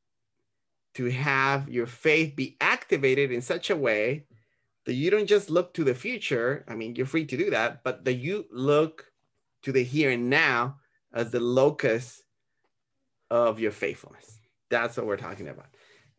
to 0.95 1.11
have 1.11 1.69
your 1.69 1.87
faith 1.87 2.35
be 2.37 2.57
activated 2.61 3.31
in 3.31 3.43
such 3.43 3.71
a 3.71 3.77
way 3.77 4.25
that 4.87 4.95
you 4.95 5.11
don't 5.11 5.27
just 5.27 5.51
look 5.51 5.75
to 5.75 5.85
the 5.85 5.95
future. 5.95 6.65
I 6.69 6.75
mean, 6.75 6.95
you're 6.95 7.07
free 7.07 7.27
to 7.27 7.37
do 7.37 7.51
that, 7.51 7.83
but 7.85 8.05
that 8.05 8.15
you 8.15 8.47
look 8.51 9.05
to 9.63 9.73
the 9.73 9.83
here 9.83 10.11
and 10.11 10.31
now 10.31 10.77
as 11.13 11.31
the 11.31 11.41
locus 11.41 12.23
of 13.31 13.61
your 13.61 13.73
faithfulness. 13.73 14.39
That's 14.71 14.97
what 14.97 15.07
we're 15.07 15.17
talking 15.17 15.49
about. 15.49 15.67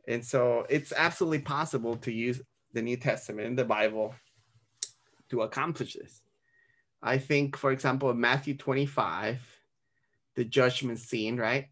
And 0.07 0.23
so 0.23 0.65
it's 0.69 0.93
absolutely 0.95 1.39
possible 1.39 1.95
to 1.97 2.11
use 2.11 2.41
the 2.73 2.81
New 2.81 2.97
Testament, 2.97 3.55
the 3.55 3.65
Bible, 3.65 4.13
to 5.29 5.41
accomplish 5.41 5.93
this. 5.93 6.21
I 7.01 7.17
think, 7.17 7.57
for 7.57 7.71
example, 7.71 8.13
Matthew 8.13 8.55
25, 8.55 9.39
the 10.37 10.45
judgment 10.45 10.99
scene, 10.99 11.35
right? 11.35 11.67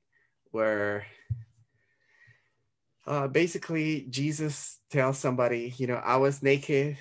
Where 0.51 1.05
uh, 3.05 3.27
basically 3.27 4.07
Jesus 4.09 4.79
tells 4.89 5.19
somebody, 5.19 5.73
you 5.77 5.85
know, 5.85 6.01
I 6.03 6.17
was 6.17 6.41
naked 6.41 6.97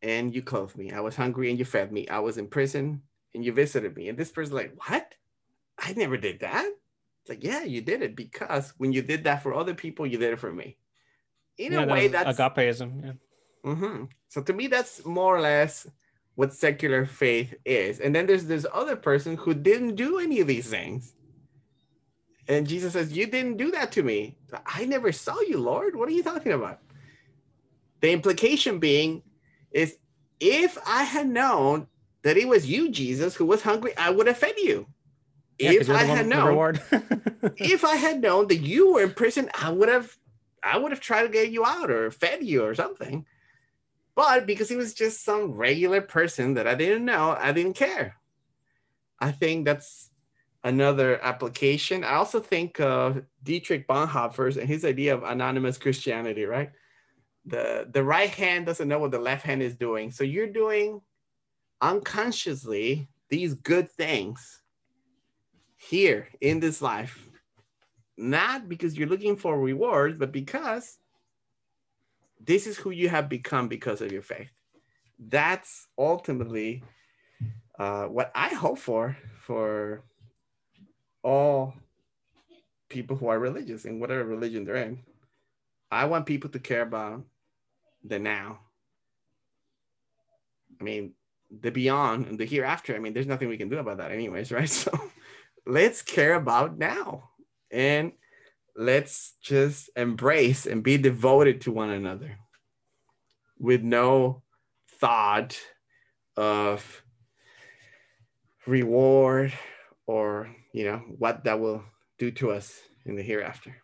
and 0.00 0.32
you 0.32 0.40
clothed 0.40 0.78
me. 0.78 0.92
I 0.92 1.00
was 1.00 1.16
hungry 1.16 1.50
and 1.50 1.58
you 1.58 1.64
fed 1.64 1.92
me. 1.92 2.06
I 2.08 2.20
was 2.20 2.38
in 2.38 2.46
prison 2.46 3.02
and 3.34 3.44
you 3.44 3.52
visited 3.52 3.96
me. 3.96 4.08
And 4.08 4.16
this 4.16 4.30
person's 4.30 4.54
like, 4.54 4.72
what? 4.86 5.12
I 5.76 5.92
never 5.94 6.16
did 6.16 6.40
that. 6.40 6.70
It's 7.22 7.28
like, 7.28 7.42
yeah, 7.42 7.64
you 7.64 7.80
did 7.82 8.02
it 8.02 8.14
because 8.14 8.72
when 8.78 8.92
you 8.92 9.02
did 9.02 9.24
that 9.24 9.42
for 9.42 9.54
other 9.54 9.74
people, 9.74 10.06
you 10.06 10.18
did 10.18 10.32
it 10.32 10.38
for 10.38 10.52
me. 10.52 10.76
In 11.58 11.72
yeah, 11.72 11.82
a 11.82 11.86
way, 11.86 12.06
that's 12.06 12.38
agapeism. 12.38 13.04
Yeah. 13.04 13.12
Mm-hmm. 13.72 14.04
So 14.28 14.42
to 14.42 14.52
me, 14.52 14.68
that's 14.68 15.04
more 15.04 15.36
or 15.36 15.40
less 15.40 15.86
what 16.34 16.52
secular 16.52 17.04
faith 17.04 17.54
is. 17.64 18.00
And 18.00 18.14
then 18.14 18.26
there's 18.26 18.46
this 18.46 18.66
other 18.72 18.96
person 18.96 19.36
who 19.36 19.54
didn't 19.54 19.96
do 19.96 20.18
any 20.18 20.40
of 20.40 20.46
these 20.46 20.68
things. 20.68 21.14
And 22.48 22.66
Jesus 22.66 22.94
says, 22.94 23.12
You 23.12 23.26
didn't 23.26 23.56
do 23.56 23.70
that 23.72 23.92
to 23.92 24.02
me. 24.02 24.36
I 24.66 24.84
never 24.84 25.12
saw 25.12 25.38
you, 25.40 25.58
Lord. 25.58 25.94
What 25.94 26.08
are 26.08 26.12
you 26.12 26.22
talking 26.22 26.52
about? 26.52 26.80
The 28.00 28.10
implication 28.10 28.78
being 28.78 29.22
is 29.70 29.96
if 30.40 30.76
I 30.86 31.04
had 31.04 31.28
known 31.28 31.86
that 32.22 32.36
it 32.36 32.48
was 32.48 32.68
you, 32.68 32.90
Jesus, 32.90 33.34
who 33.34 33.46
was 33.46 33.62
hungry, 33.62 33.96
I 33.96 34.10
would 34.10 34.26
have 34.26 34.38
fed 34.38 34.56
you. 34.58 34.86
Yeah, 35.58 35.72
if 35.72 35.90
I 35.90 36.02
had 36.02 36.26
known, 36.26 36.80
if 37.56 37.84
I 37.84 37.96
had 37.96 38.20
known 38.20 38.48
that 38.48 38.56
you 38.56 38.94
were 38.94 39.02
in 39.02 39.12
prison, 39.12 39.48
I 39.54 39.70
would 39.70 39.88
have, 39.88 40.16
I 40.62 40.78
would 40.78 40.90
have 40.90 41.00
tried 41.00 41.22
to 41.22 41.28
get 41.28 41.50
you 41.50 41.64
out 41.64 41.90
or 41.90 42.10
fed 42.10 42.42
you 42.42 42.64
or 42.64 42.74
something. 42.74 43.24
But 44.14 44.46
because 44.46 44.68
he 44.68 44.76
was 44.76 44.94
just 44.94 45.24
some 45.24 45.52
regular 45.52 46.00
person 46.00 46.54
that 46.54 46.66
I 46.66 46.74
didn't 46.74 47.04
know, 47.04 47.36
I 47.38 47.52
didn't 47.52 47.74
care. 47.74 48.16
I 49.18 49.32
think 49.32 49.64
that's 49.64 50.10
another 50.64 51.22
application. 51.22 52.04
I 52.04 52.14
also 52.14 52.40
think 52.40 52.78
of 52.80 53.22
Dietrich 53.42 53.88
Bonhoeffer's 53.88 54.56
and 54.56 54.68
his 54.68 54.84
idea 54.84 55.14
of 55.14 55.22
anonymous 55.22 55.78
Christianity, 55.78 56.44
right? 56.44 56.70
The, 57.46 57.88
the 57.90 58.04
right 58.04 58.30
hand 58.30 58.66
doesn't 58.66 58.86
know 58.86 58.98
what 58.98 59.10
the 59.10 59.18
left 59.18 59.44
hand 59.44 59.62
is 59.62 59.74
doing. 59.74 60.10
So 60.10 60.24
you're 60.24 60.52
doing 60.52 61.00
unconsciously 61.80 63.08
these 63.28 63.54
good 63.54 63.90
things 63.90 64.62
here 65.76 66.28
in 66.40 66.60
this 66.60 66.80
life, 66.80 67.26
not 68.16 68.68
because 68.68 68.96
you're 68.96 69.08
looking 69.08 69.36
for 69.36 69.58
rewards, 69.58 70.16
but 70.16 70.30
because 70.30 70.98
this 72.44 72.66
is 72.66 72.76
who 72.76 72.90
you 72.90 73.08
have 73.08 73.28
become 73.28 73.68
because 73.68 74.00
of 74.00 74.12
your 74.12 74.22
faith. 74.22 74.50
That's 75.18 75.86
ultimately 75.96 76.82
uh, 77.78 78.04
what 78.04 78.32
I 78.34 78.48
hope 78.48 78.78
for 78.78 79.16
for 79.40 80.02
all 81.22 81.74
people 82.88 83.16
who 83.16 83.28
are 83.28 83.38
religious 83.38 83.84
in 83.84 84.00
whatever 84.00 84.24
religion 84.24 84.64
they're 84.64 84.76
in. 84.76 85.00
I 85.90 86.06
want 86.06 86.26
people 86.26 86.50
to 86.50 86.58
care 86.58 86.82
about 86.82 87.24
the 88.04 88.18
now. 88.18 88.60
I 90.80 90.84
mean, 90.84 91.12
the 91.60 91.70
beyond 91.70 92.26
and 92.26 92.38
the 92.38 92.44
hereafter. 92.44 92.96
I 92.96 92.98
mean, 92.98 93.12
there's 93.12 93.26
nothing 93.26 93.48
we 93.48 93.56
can 93.56 93.68
do 93.68 93.78
about 93.78 93.98
that, 93.98 94.10
anyways, 94.10 94.50
right? 94.58 94.68
So 94.68 94.90
let's 95.66 96.02
care 96.02 96.34
about 96.34 96.78
now 96.78 97.30
and 97.70 98.12
let's 98.76 99.34
just 99.42 99.90
embrace 99.96 100.66
and 100.66 100.82
be 100.82 100.96
devoted 100.96 101.60
to 101.60 101.72
one 101.72 101.90
another 101.90 102.38
with 103.58 103.82
no 103.82 104.42
thought 104.98 105.58
of 106.36 107.02
reward 108.66 109.52
or 110.06 110.48
you 110.72 110.84
know 110.84 111.02
what 111.18 111.44
that 111.44 111.58
will 111.60 111.82
do 112.18 112.30
to 112.30 112.50
us 112.50 112.80
in 113.04 113.16
the 113.16 113.22
hereafter 113.22 113.76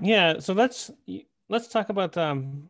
yeah 0.00 0.38
so 0.38 0.52
let's 0.52 0.90
let's 1.48 1.68
talk 1.68 1.88
about 1.88 2.16
um 2.16 2.68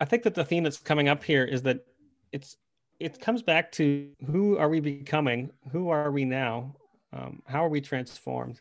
i 0.00 0.04
think 0.04 0.22
that 0.22 0.34
the 0.34 0.44
theme 0.44 0.64
that's 0.64 0.78
coming 0.78 1.08
up 1.08 1.22
here 1.22 1.44
is 1.44 1.62
that 1.62 1.84
it's 2.32 2.56
it 2.98 3.20
comes 3.20 3.42
back 3.42 3.72
to 3.72 4.08
who 4.26 4.56
are 4.56 4.68
we 4.68 4.80
becoming? 4.80 5.50
Who 5.72 5.88
are 5.90 6.10
we 6.10 6.24
now? 6.24 6.74
Um, 7.12 7.42
how 7.46 7.64
are 7.64 7.68
we 7.68 7.80
transformed? 7.80 8.60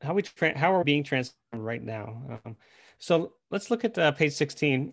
How 0.00 0.14
we 0.14 0.22
tra- 0.22 0.58
how 0.58 0.74
are 0.74 0.78
we 0.78 0.84
being 0.84 1.04
transformed 1.04 1.64
right 1.64 1.82
now? 1.82 2.40
Um, 2.44 2.56
so 2.98 3.34
let's 3.50 3.70
look 3.70 3.84
at 3.84 3.96
uh, 3.98 4.12
page 4.12 4.32
16. 4.32 4.92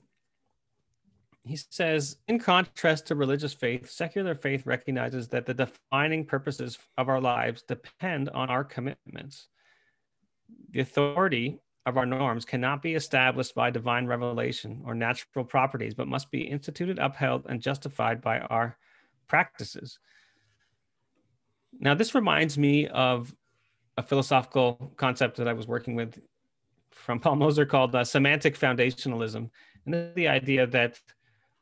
He 1.45 1.55
says, 1.55 2.17
in 2.27 2.37
contrast 2.37 3.07
to 3.07 3.15
religious 3.15 3.53
faith, 3.53 3.89
secular 3.89 4.35
faith 4.35 4.65
recognizes 4.65 5.27
that 5.29 5.45
the 5.45 5.53
defining 5.53 6.25
purposes 6.25 6.77
of 6.97 7.09
our 7.09 7.21
lives 7.21 7.63
depend 7.63 8.29
on 8.29 8.49
our 8.49 8.63
commitments. 8.63 9.47
The 10.71 10.81
authority 10.81 11.59
of 11.85 11.97
our 11.97 12.05
norms 12.05 12.45
cannot 12.45 12.81
be 12.81 12.93
established 12.93 13.55
by 13.55 13.71
divine 13.71 14.05
revelation 14.05 14.81
or 14.85 14.93
natural 14.93 15.45
properties, 15.45 15.93
but 15.93 16.07
must 16.07 16.29
be 16.29 16.41
instituted, 16.41 16.99
upheld, 16.99 17.45
and 17.49 17.61
justified 17.61 18.21
by 18.21 18.39
our 18.39 18.77
practices. 19.27 19.99
Now, 21.77 21.93
this 21.93 22.15
reminds 22.15 22.57
me 22.57 22.87
of 22.87 23.35
a 23.97 24.03
philosophical 24.03 24.93
concept 24.97 25.37
that 25.37 25.47
I 25.47 25.53
was 25.53 25.67
working 25.67 25.95
with 25.95 26.21
from 26.91 27.19
Paul 27.19 27.35
Moser 27.35 27.65
called 27.65 27.95
uh, 27.95 28.03
semantic 28.03 28.57
foundationalism. 28.57 29.49
And 29.85 30.15
the 30.15 30.27
idea 30.27 30.67
that 30.67 30.99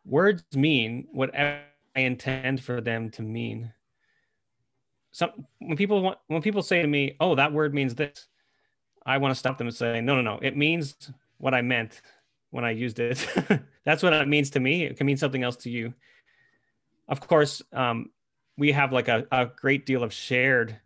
words 0.06 0.44
mean 0.56 1.08
whatever 1.12 1.62
I 1.96 2.02
intend 2.02 2.64
for 2.64 2.82
them 2.82 3.10
to 3.12 3.22
mean. 3.22 3.72
Some, 5.12 5.48
when 5.60 5.78
people 5.78 6.02
want, 6.02 6.20
when 6.28 6.42
people 6.42 6.62
say 6.62 6.82
to 6.82 6.88
me, 6.88 7.16
"Oh, 7.20 7.34
that 7.36 7.52
word 7.52 7.74
means 7.74 7.96
this," 7.96 8.28
I 9.08 9.18
want 9.18 9.32
to 9.32 9.40
stop 9.40 9.58
them 9.58 9.68
and 9.68 9.76
say, 9.76 10.02
no, 10.02 10.16
no, 10.16 10.22
no. 10.22 10.38
It 10.42 10.58
means 10.58 11.12
what 11.38 11.54
I 11.54 11.62
meant 11.62 12.02
when 12.52 12.66
I 12.66 12.72
used 12.72 13.00
it. 13.00 13.26
That's 13.86 14.04
what 14.04 14.12
it 14.12 14.28
means 14.28 14.50
to 14.52 14.60
me. 14.60 14.84
It 14.84 14.98
can 14.98 15.08
mean 15.08 15.16
something 15.16 15.44
else 15.44 15.56
to 15.58 15.70
you. 15.70 15.94
Of 17.08 17.22
course, 17.22 17.62
um, 17.72 18.12
we 18.58 18.72
have 18.72 18.92
like 18.92 19.08
a, 19.08 19.26
a 19.32 19.46
great 19.46 19.86
deal 19.86 20.04
of 20.04 20.14
shared 20.14 20.80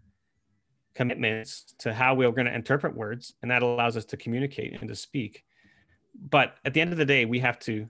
commitments 0.93 1.74
to 1.80 1.93
how 1.93 2.13
we're 2.13 2.32
going 2.32 2.47
to 2.47 2.53
interpret 2.53 2.95
words, 2.95 3.34
and 3.41 3.51
that 3.51 3.63
allows 3.63 3.95
us 3.95 4.05
to 4.05 4.17
communicate 4.17 4.80
and 4.80 4.89
to 4.89 4.95
speak. 4.95 5.43
But 6.30 6.55
at 6.65 6.74
the 6.74 6.82
end 6.82 6.91
of 6.91 6.97
the 6.97 7.05
day, 7.05 7.26
we 7.26 7.39
have 7.39 7.59
to, 7.59 7.88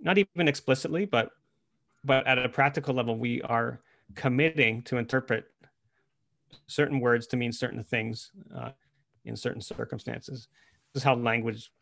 not 0.00 0.18
even 0.18 0.48
explicitly, 0.48 1.04
but 1.04 1.30
but 2.06 2.26
at 2.26 2.38
a 2.38 2.48
practical 2.48 2.94
level, 2.94 3.16
we 3.16 3.40
are 3.42 3.80
committing 4.14 4.82
to 4.82 4.98
interpret 4.98 5.46
certain 6.66 7.00
words 7.00 7.26
to 7.28 7.36
mean 7.36 7.50
certain 7.50 7.82
things. 7.82 8.30
Uh, 8.54 8.70
in 9.24 9.36
certain 9.36 9.60
circumstances. 9.60 10.48
This 10.92 11.00
is 11.00 11.04
how 11.04 11.14
language 11.14 11.72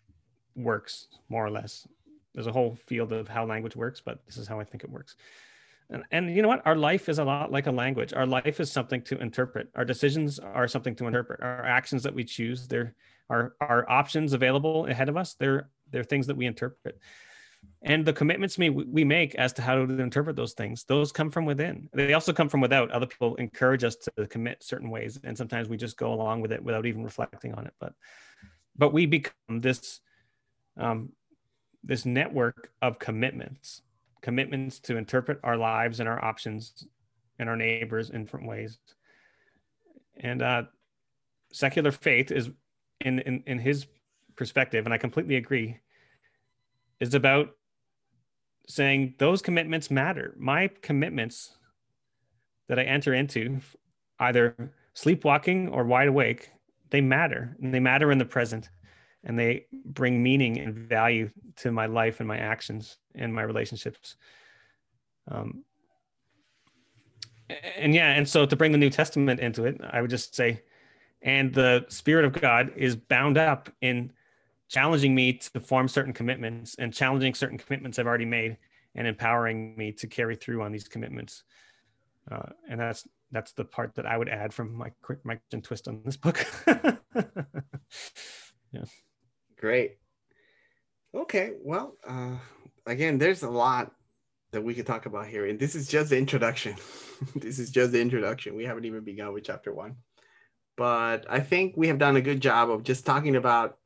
works, 0.56 1.08
more 1.28 1.44
or 1.44 1.50
less. 1.50 1.86
There's 2.34 2.46
a 2.46 2.52
whole 2.52 2.76
field 2.86 3.12
of 3.12 3.28
how 3.28 3.44
language 3.44 3.76
works, 3.76 4.00
but 4.00 4.24
this 4.26 4.36
is 4.36 4.46
how 4.46 4.58
I 4.58 4.64
think 4.64 4.84
it 4.84 4.90
works. 4.90 5.16
And, 5.92 6.04
and 6.10 6.34
you 6.34 6.42
know 6.42 6.48
what? 6.48 6.66
Our 6.66 6.76
life 6.76 7.08
is 7.08 7.18
a 7.18 7.24
lot 7.24 7.52
like 7.52 7.66
a 7.66 7.72
language. 7.72 8.12
Our 8.12 8.26
life 8.26 8.58
is 8.60 8.72
something 8.72 9.02
to 9.02 9.18
interpret. 9.18 9.68
Our 9.74 9.84
decisions 9.84 10.38
are 10.38 10.66
something 10.66 10.96
to 10.96 11.06
interpret. 11.06 11.40
Our 11.42 11.64
actions 11.64 12.02
that 12.02 12.14
we 12.14 12.24
choose, 12.24 12.66
there 12.66 12.94
are 13.30 13.54
our 13.60 13.88
options 13.90 14.32
available 14.32 14.86
ahead 14.86 15.08
of 15.08 15.16
us. 15.16 15.34
They're 15.34 15.68
they're 15.90 16.04
things 16.04 16.26
that 16.26 16.36
we 16.36 16.46
interpret 16.46 16.98
and 17.82 18.04
the 18.04 18.12
commitments 18.12 18.58
we, 18.58 18.70
we 18.70 19.04
make 19.04 19.34
as 19.34 19.52
to 19.52 19.62
how 19.62 19.74
to 19.74 20.00
interpret 20.00 20.36
those 20.36 20.52
things 20.52 20.84
those 20.84 21.12
come 21.12 21.30
from 21.30 21.44
within 21.44 21.88
they 21.92 22.14
also 22.14 22.32
come 22.32 22.48
from 22.48 22.60
without 22.60 22.90
other 22.90 23.06
people 23.06 23.34
encourage 23.36 23.84
us 23.84 23.96
to 23.96 24.26
commit 24.26 24.62
certain 24.62 24.90
ways 24.90 25.18
and 25.24 25.36
sometimes 25.36 25.68
we 25.68 25.76
just 25.76 25.96
go 25.96 26.12
along 26.12 26.40
with 26.40 26.52
it 26.52 26.62
without 26.62 26.86
even 26.86 27.04
reflecting 27.04 27.54
on 27.54 27.66
it 27.66 27.74
but 27.80 27.92
but 28.76 28.92
we 28.92 29.06
become 29.06 29.60
this 29.60 30.00
um, 30.78 31.10
this 31.84 32.06
network 32.06 32.70
of 32.80 32.98
commitments 32.98 33.82
commitments 34.22 34.78
to 34.80 34.96
interpret 34.96 35.38
our 35.42 35.56
lives 35.56 36.00
and 36.00 36.08
our 36.08 36.24
options 36.24 36.86
and 37.38 37.48
our 37.48 37.56
neighbors 37.56 38.10
in 38.10 38.24
different 38.24 38.46
ways 38.46 38.78
and 40.20 40.42
uh, 40.42 40.62
secular 41.52 41.92
faith 41.92 42.30
is 42.30 42.50
in, 43.00 43.18
in 43.20 43.42
in 43.46 43.58
his 43.58 43.86
perspective 44.36 44.84
and 44.84 44.94
i 44.94 44.98
completely 44.98 45.36
agree 45.36 45.78
is 47.00 47.14
about 47.14 47.50
saying 48.68 49.14
those 49.18 49.42
commitments 49.42 49.90
matter. 49.90 50.34
My 50.38 50.70
commitments 50.82 51.56
that 52.68 52.78
I 52.78 52.84
enter 52.84 53.12
into, 53.12 53.60
either 54.18 54.72
sleepwalking 54.94 55.68
or 55.68 55.84
wide 55.84 56.08
awake, 56.08 56.50
they 56.90 57.00
matter 57.00 57.56
and 57.60 57.74
they 57.74 57.80
matter 57.80 58.12
in 58.12 58.18
the 58.18 58.24
present 58.24 58.68
and 59.24 59.38
they 59.38 59.66
bring 59.84 60.22
meaning 60.22 60.58
and 60.58 60.74
value 60.74 61.30
to 61.56 61.70
my 61.70 61.86
life 61.86 62.20
and 62.20 62.28
my 62.28 62.38
actions 62.38 62.98
and 63.14 63.32
my 63.34 63.42
relationships. 63.42 64.16
Um, 65.28 65.64
and 67.76 67.94
yeah, 67.94 68.12
and 68.12 68.28
so 68.28 68.46
to 68.46 68.56
bring 68.56 68.72
the 68.72 68.78
New 68.78 68.90
Testament 68.90 69.40
into 69.40 69.64
it, 69.64 69.80
I 69.88 70.00
would 70.00 70.10
just 70.10 70.34
say, 70.34 70.62
and 71.20 71.52
the 71.52 71.84
Spirit 71.88 72.24
of 72.24 72.32
God 72.32 72.72
is 72.76 72.96
bound 72.96 73.38
up 73.38 73.70
in 73.80 74.12
challenging 74.68 75.14
me 75.14 75.34
to 75.34 75.60
form 75.60 75.86
certain 75.86 76.12
commitments 76.12 76.74
and 76.78 76.92
challenging 76.92 77.34
certain 77.34 77.58
commitments 77.58 77.98
I've 77.98 78.06
already 78.06 78.24
made 78.24 78.56
and 78.94 79.06
empowering 79.06 79.76
me 79.76 79.92
to 79.92 80.06
carry 80.06 80.34
through 80.34 80.62
on 80.62 80.72
these 80.72 80.88
commitments. 80.88 81.44
Uh, 82.30 82.50
and 82.68 82.80
that's 82.80 83.06
that's 83.30 83.52
the 83.52 83.64
part 83.64 83.94
that 83.94 84.06
I 84.06 84.16
would 84.16 84.28
add 84.28 84.52
from 84.52 84.74
my 84.74 84.90
quick 85.02 85.24
my 85.24 85.38
twist 85.62 85.88
on 85.88 86.02
this 86.04 86.16
book. 86.16 86.46
yeah. 88.72 88.84
Great. 89.62 89.98
Okay. 91.14 91.52
Well, 91.62 91.94
uh, 92.04 92.34
again, 92.84 93.16
there's 93.16 93.44
a 93.44 93.48
lot 93.48 93.92
that 94.50 94.60
we 94.60 94.74
could 94.74 94.88
talk 94.88 95.06
about 95.06 95.28
here, 95.28 95.46
and 95.46 95.56
this 95.56 95.76
is 95.76 95.86
just 95.86 96.10
the 96.10 96.18
introduction. 96.18 96.74
this 97.36 97.60
is 97.60 97.70
just 97.70 97.92
the 97.92 98.00
introduction. 98.00 98.56
We 98.56 98.64
haven't 98.64 98.86
even 98.86 99.04
begun 99.04 99.32
with 99.32 99.44
chapter 99.44 99.72
one, 99.72 99.94
but 100.76 101.26
I 101.30 101.38
think 101.38 101.74
we 101.76 101.86
have 101.86 102.00
done 102.00 102.16
a 102.16 102.20
good 102.20 102.42
job 102.42 102.70
of 102.70 102.82
just 102.82 103.06
talking 103.06 103.36
about 103.36 103.78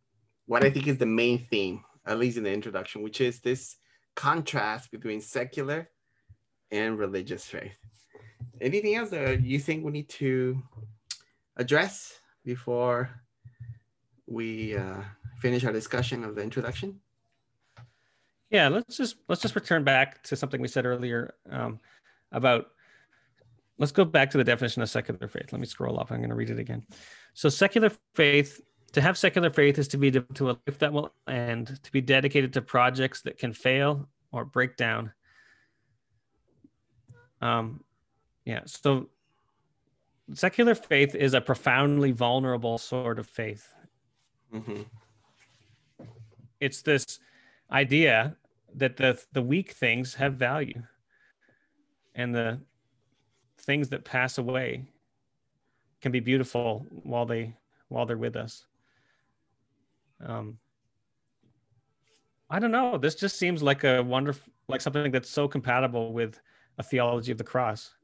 what 0.46 0.64
I 0.64 0.70
think 0.70 0.86
is 0.86 0.96
the 0.96 1.04
main 1.04 1.46
theme, 1.50 1.84
at 2.06 2.18
least 2.18 2.38
in 2.38 2.44
the 2.44 2.52
introduction, 2.54 3.02
which 3.02 3.20
is 3.20 3.40
this 3.40 3.76
contrast 4.14 4.90
between 4.90 5.20
secular 5.20 5.90
and 6.70 6.98
religious 6.98 7.44
faith. 7.44 7.76
Anything 8.62 8.94
else 8.94 9.10
that 9.10 9.42
you 9.42 9.58
think 9.58 9.84
we 9.84 9.92
need 9.92 10.08
to 10.08 10.62
address 11.58 12.18
before 12.46 13.10
we 14.26 14.74
uh, 14.74 15.02
finish 15.40 15.64
our 15.64 15.72
discussion 15.72 16.24
of 16.24 16.34
the 16.34 16.42
introduction? 16.42 17.00
Yeah, 18.50 18.68
let's 18.68 18.96
just 18.96 19.16
let's 19.28 19.42
just 19.42 19.54
return 19.54 19.84
back 19.84 20.22
to 20.24 20.36
something 20.36 20.60
we 20.60 20.68
said 20.68 20.86
earlier 20.86 21.34
um, 21.50 21.80
about. 22.32 22.66
Let's 23.78 23.92
go 23.92 24.04
back 24.04 24.30
to 24.30 24.38
the 24.38 24.44
definition 24.44 24.80
of 24.82 24.88
secular 24.88 25.28
faith. 25.28 25.52
Let 25.52 25.60
me 25.60 25.66
scroll 25.66 26.00
up. 26.00 26.10
I'm 26.10 26.18
going 26.18 26.30
to 26.30 26.36
read 26.36 26.48
it 26.48 26.58
again. 26.58 26.86
So, 27.34 27.48
secular 27.48 27.90
faith 28.14 28.62
to 28.92 29.02
have 29.02 29.18
secular 29.18 29.50
faith 29.50 29.78
is 29.78 29.88
to 29.88 29.98
be 29.98 30.10
to 30.10 30.50
a 30.50 30.56
life 30.66 30.78
that 30.78 30.92
will 30.92 31.12
end, 31.28 31.78
to 31.82 31.92
be 31.92 32.00
dedicated 32.00 32.54
to 32.54 32.62
projects 32.62 33.20
that 33.22 33.36
can 33.36 33.52
fail 33.52 34.08
or 34.32 34.44
break 34.44 34.76
down. 34.76 35.12
Um, 37.42 37.84
yeah. 38.46 38.60
So 38.64 39.08
secular 40.32 40.74
faith 40.74 41.14
is 41.14 41.34
a 41.34 41.40
profoundly 41.40 42.12
vulnerable 42.12 42.78
sort 42.78 43.18
of 43.18 43.26
faith. 43.26 43.74
Mm-hmm. 44.54 44.82
It's 46.60 46.82
this 46.82 47.18
idea 47.70 48.36
that 48.74 48.96
the 48.96 49.22
the 49.32 49.42
weak 49.42 49.72
things 49.72 50.14
have 50.14 50.34
value, 50.34 50.82
and 52.14 52.34
the 52.34 52.60
things 53.58 53.88
that 53.88 54.04
pass 54.04 54.38
away 54.38 54.84
can 56.00 56.12
be 56.12 56.20
beautiful 56.20 56.86
while 56.90 57.26
they 57.26 57.54
while 57.88 58.06
they're 58.06 58.16
with 58.16 58.36
us. 58.36 58.66
Um, 60.24 60.58
I 62.48 62.58
don't 62.58 62.70
know. 62.70 62.96
This 62.96 63.14
just 63.14 63.38
seems 63.38 63.62
like 63.62 63.84
a 63.84 64.02
wonderful, 64.02 64.52
like 64.68 64.80
something 64.80 65.10
that's 65.10 65.30
so 65.30 65.48
compatible 65.48 66.12
with 66.12 66.40
a 66.78 66.82
theology 66.82 67.32
of 67.32 67.38
the 67.38 67.44
cross. 67.44 67.94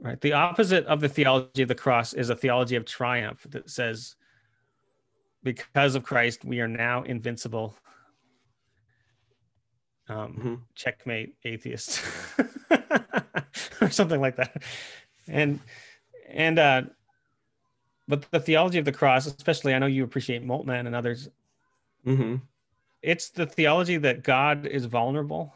Right. 0.00 0.20
The 0.20 0.32
opposite 0.32 0.84
of 0.86 1.00
the 1.00 1.08
theology 1.08 1.62
of 1.62 1.68
the 1.68 1.74
cross 1.74 2.12
is 2.12 2.30
a 2.30 2.36
theology 2.36 2.76
of 2.76 2.84
triumph 2.84 3.46
that 3.50 3.68
says, 3.68 4.14
because 5.42 5.94
of 5.94 6.02
Christ, 6.02 6.44
we 6.44 6.60
are 6.60 6.68
now 6.68 7.02
invincible. 7.02 7.76
Um, 10.08 10.32
mm-hmm. 10.32 10.54
Checkmate, 10.74 11.34
atheist, 11.44 12.02
or 13.80 13.90
something 13.90 14.20
like 14.20 14.36
that. 14.36 14.62
And 15.26 15.60
and 16.28 16.58
uh, 16.58 16.82
but 18.06 18.30
the 18.30 18.40
theology 18.40 18.78
of 18.78 18.86
the 18.86 18.92
cross, 18.92 19.26
especially, 19.26 19.74
I 19.74 19.78
know 19.78 19.86
you 19.86 20.02
appreciate 20.02 20.46
Moltmann 20.46 20.86
and 20.86 20.94
others. 20.94 21.28
Mm-hmm. 22.06 22.36
It's 23.02 23.28
the 23.30 23.46
theology 23.46 23.98
that 23.98 24.22
God 24.22 24.66
is 24.66 24.86
vulnerable. 24.86 25.54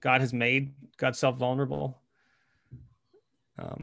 God 0.00 0.20
has 0.20 0.32
made 0.32 0.74
God 0.98 1.16
self 1.16 1.38
vulnerable. 1.38 1.98
Um, 3.58 3.82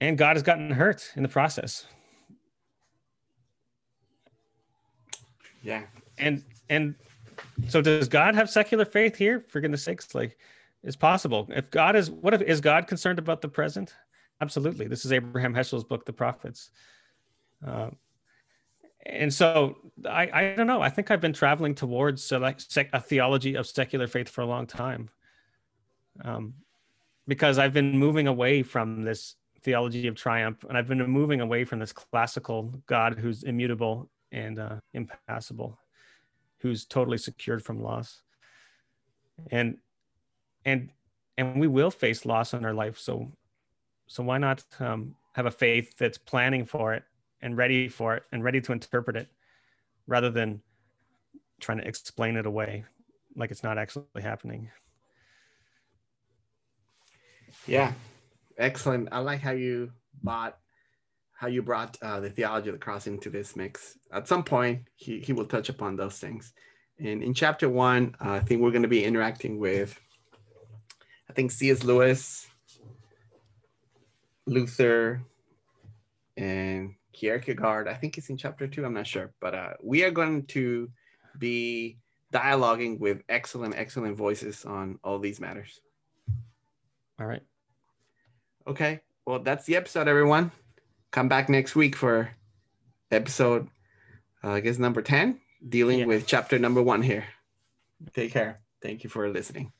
and 0.00 0.16
God 0.16 0.36
has 0.36 0.42
gotten 0.42 0.70
hurt 0.70 1.12
in 1.16 1.22
the 1.22 1.28
process. 1.28 1.86
Yeah, 5.62 5.82
And 6.18 6.44
and 6.70 6.94
so 7.68 7.82
does 7.82 8.08
God 8.08 8.34
have 8.34 8.48
secular 8.48 8.84
faith 8.84 9.16
here? 9.16 9.44
For 9.48 9.60
goodness 9.60 9.82
sakes, 9.82 10.14
like 10.14 10.38
it's 10.82 10.96
possible. 10.96 11.48
If 11.50 11.70
God 11.70 11.96
is 11.96 12.10
what 12.10 12.34
if 12.34 12.42
is 12.42 12.60
God 12.60 12.86
concerned 12.86 13.18
about 13.18 13.40
the 13.40 13.48
present? 13.48 13.94
Absolutely. 14.40 14.86
This 14.86 15.04
is 15.04 15.12
Abraham 15.12 15.52
Heschel's 15.52 15.84
book, 15.84 16.04
The 16.04 16.12
Prophets. 16.12 16.70
Uh, 17.66 17.90
and 19.04 19.34
so 19.34 19.78
I, 20.08 20.30
I 20.32 20.54
don't 20.54 20.68
know. 20.68 20.80
I 20.80 20.90
think 20.90 21.10
I've 21.10 21.20
been 21.20 21.32
traveling 21.32 21.74
towards 21.74 22.22
select, 22.22 22.70
sec, 22.70 22.90
a 22.92 23.00
theology 23.00 23.56
of 23.56 23.66
secular 23.66 24.06
faith 24.06 24.28
for 24.28 24.42
a 24.42 24.46
long 24.46 24.66
time, 24.66 25.08
um, 26.24 26.54
because 27.26 27.58
I've 27.58 27.72
been 27.72 27.98
moving 27.98 28.28
away 28.28 28.62
from 28.62 29.02
this 29.02 29.34
theology 29.62 30.06
of 30.06 30.14
triumph, 30.14 30.64
and 30.68 30.76
I've 30.76 30.88
been 30.88 31.04
moving 31.06 31.40
away 31.40 31.64
from 31.64 31.78
this 31.78 31.92
classical 31.92 32.72
God 32.86 33.18
who's 33.18 33.42
immutable 33.42 34.10
and 34.32 34.58
uh, 34.58 34.76
impassible, 34.94 35.78
who's 36.58 36.84
totally 36.84 37.18
secured 37.18 37.62
from 37.62 37.82
loss, 37.82 38.22
and 39.50 39.78
and 40.64 40.90
and 41.36 41.60
we 41.60 41.66
will 41.66 41.90
face 41.90 42.26
loss 42.26 42.54
in 42.54 42.64
our 42.64 42.74
life. 42.74 42.98
So 42.98 43.32
so 44.06 44.22
why 44.22 44.38
not 44.38 44.64
um, 44.80 45.14
have 45.34 45.46
a 45.46 45.50
faith 45.50 45.96
that's 45.98 46.18
planning 46.18 46.64
for 46.64 46.94
it 46.94 47.04
and 47.40 47.56
ready 47.56 47.88
for 47.88 48.16
it 48.16 48.24
and 48.32 48.42
ready 48.42 48.60
to 48.60 48.72
interpret 48.72 49.16
it 49.16 49.28
rather 50.06 50.30
than 50.30 50.60
trying 51.60 51.78
to 51.78 51.86
explain 51.86 52.36
it 52.36 52.46
away 52.46 52.84
like 53.36 53.50
it's 53.50 53.62
not 53.62 53.78
actually 53.78 54.22
happening. 54.22 54.70
Yeah, 57.66 57.92
excellent. 58.58 59.08
I 59.12 59.18
like 59.18 59.40
how 59.40 59.52
you 59.52 59.92
bought 60.22 60.58
how 61.38 61.46
you 61.46 61.62
brought 61.62 61.96
uh, 62.02 62.18
the 62.18 62.30
theology 62.30 62.68
of 62.68 62.74
the 62.74 62.80
cross 62.80 63.06
into 63.06 63.30
this 63.30 63.54
mix. 63.54 63.96
At 64.12 64.26
some 64.26 64.42
point, 64.42 64.82
he, 64.96 65.20
he 65.20 65.32
will 65.32 65.44
touch 65.44 65.68
upon 65.68 65.94
those 65.94 66.18
things. 66.18 66.52
And 66.98 67.22
in 67.22 67.32
chapter 67.32 67.68
one, 67.68 68.16
uh, 68.20 68.32
I 68.32 68.40
think 68.40 68.60
we're 68.60 68.72
going 68.72 68.82
to 68.82 68.88
be 68.88 69.04
interacting 69.04 69.60
with, 69.60 69.96
I 71.30 71.32
think 71.32 71.52
C.S. 71.52 71.84
Lewis, 71.84 72.48
Luther, 74.46 75.22
and 76.36 76.94
Kierkegaard. 77.12 77.86
I 77.86 77.94
think 77.94 78.18
it's 78.18 78.30
in 78.30 78.36
chapter 78.36 78.66
two. 78.66 78.84
I'm 78.84 78.94
not 78.94 79.06
sure, 79.06 79.32
but 79.40 79.54
uh, 79.54 79.74
we 79.80 80.02
are 80.02 80.10
going 80.10 80.44
to 80.46 80.90
be 81.38 81.98
dialoguing 82.32 82.98
with 82.98 83.22
excellent, 83.28 83.76
excellent 83.76 84.16
voices 84.16 84.64
on 84.64 84.98
all 85.04 85.20
these 85.20 85.38
matters. 85.38 85.80
All 87.20 87.26
right. 87.26 87.42
Okay. 88.68 89.00
Well, 89.24 89.38
that's 89.38 89.64
the 89.64 89.76
episode, 89.76 90.08
everyone. 90.08 90.52
Come 91.10 91.28
back 91.28 91.48
next 91.48 91.74
week 91.74 91.96
for 91.96 92.30
episode, 93.10 93.68
uh, 94.44 94.50
I 94.50 94.60
guess, 94.60 94.78
number 94.78 95.00
10, 95.00 95.40
dealing 95.66 96.00
yeah. 96.00 96.04
with 96.04 96.26
chapter 96.26 96.58
number 96.58 96.82
one 96.82 97.00
here. 97.00 97.24
Take 98.14 98.32
care. 98.32 98.60
Thank 98.82 99.04
you 99.04 99.10
for 99.10 99.26
listening. 99.30 99.72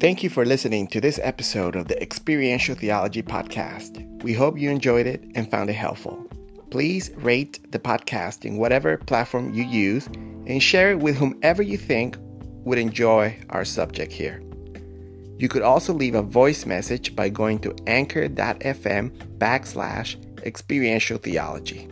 Thank 0.00 0.22
you 0.22 0.28
for 0.28 0.44
listening 0.44 0.88
to 0.88 1.00
this 1.00 1.18
episode 1.22 1.74
of 1.74 1.88
the 1.88 2.00
Experiential 2.02 2.74
Theology 2.74 3.22
Podcast. 3.22 4.22
We 4.22 4.34
hope 4.34 4.58
you 4.58 4.68
enjoyed 4.68 5.06
it 5.06 5.24
and 5.34 5.50
found 5.50 5.70
it 5.70 5.74
helpful. 5.74 6.26
Please 6.70 7.10
rate 7.16 7.70
the 7.72 7.78
podcast 7.78 8.44
in 8.44 8.58
whatever 8.58 8.98
platform 8.98 9.54
you 9.54 9.64
use 9.64 10.08
and 10.46 10.62
share 10.62 10.90
it 10.90 10.98
with 10.98 11.16
whomever 11.16 11.62
you 11.62 11.78
think 11.78 12.18
would 12.64 12.78
enjoy 12.78 13.38
our 13.50 13.64
subject 13.64 14.12
here. 14.12 14.42
You 15.38 15.48
could 15.48 15.62
also 15.62 15.92
leave 15.92 16.14
a 16.14 16.22
voice 16.22 16.66
message 16.66 17.16
by 17.16 17.28
going 17.28 17.58
to 17.60 17.74
anchor.fm 17.86 19.10
backslash 19.38 20.16
experiential 20.44 21.18
theology. 21.18 21.88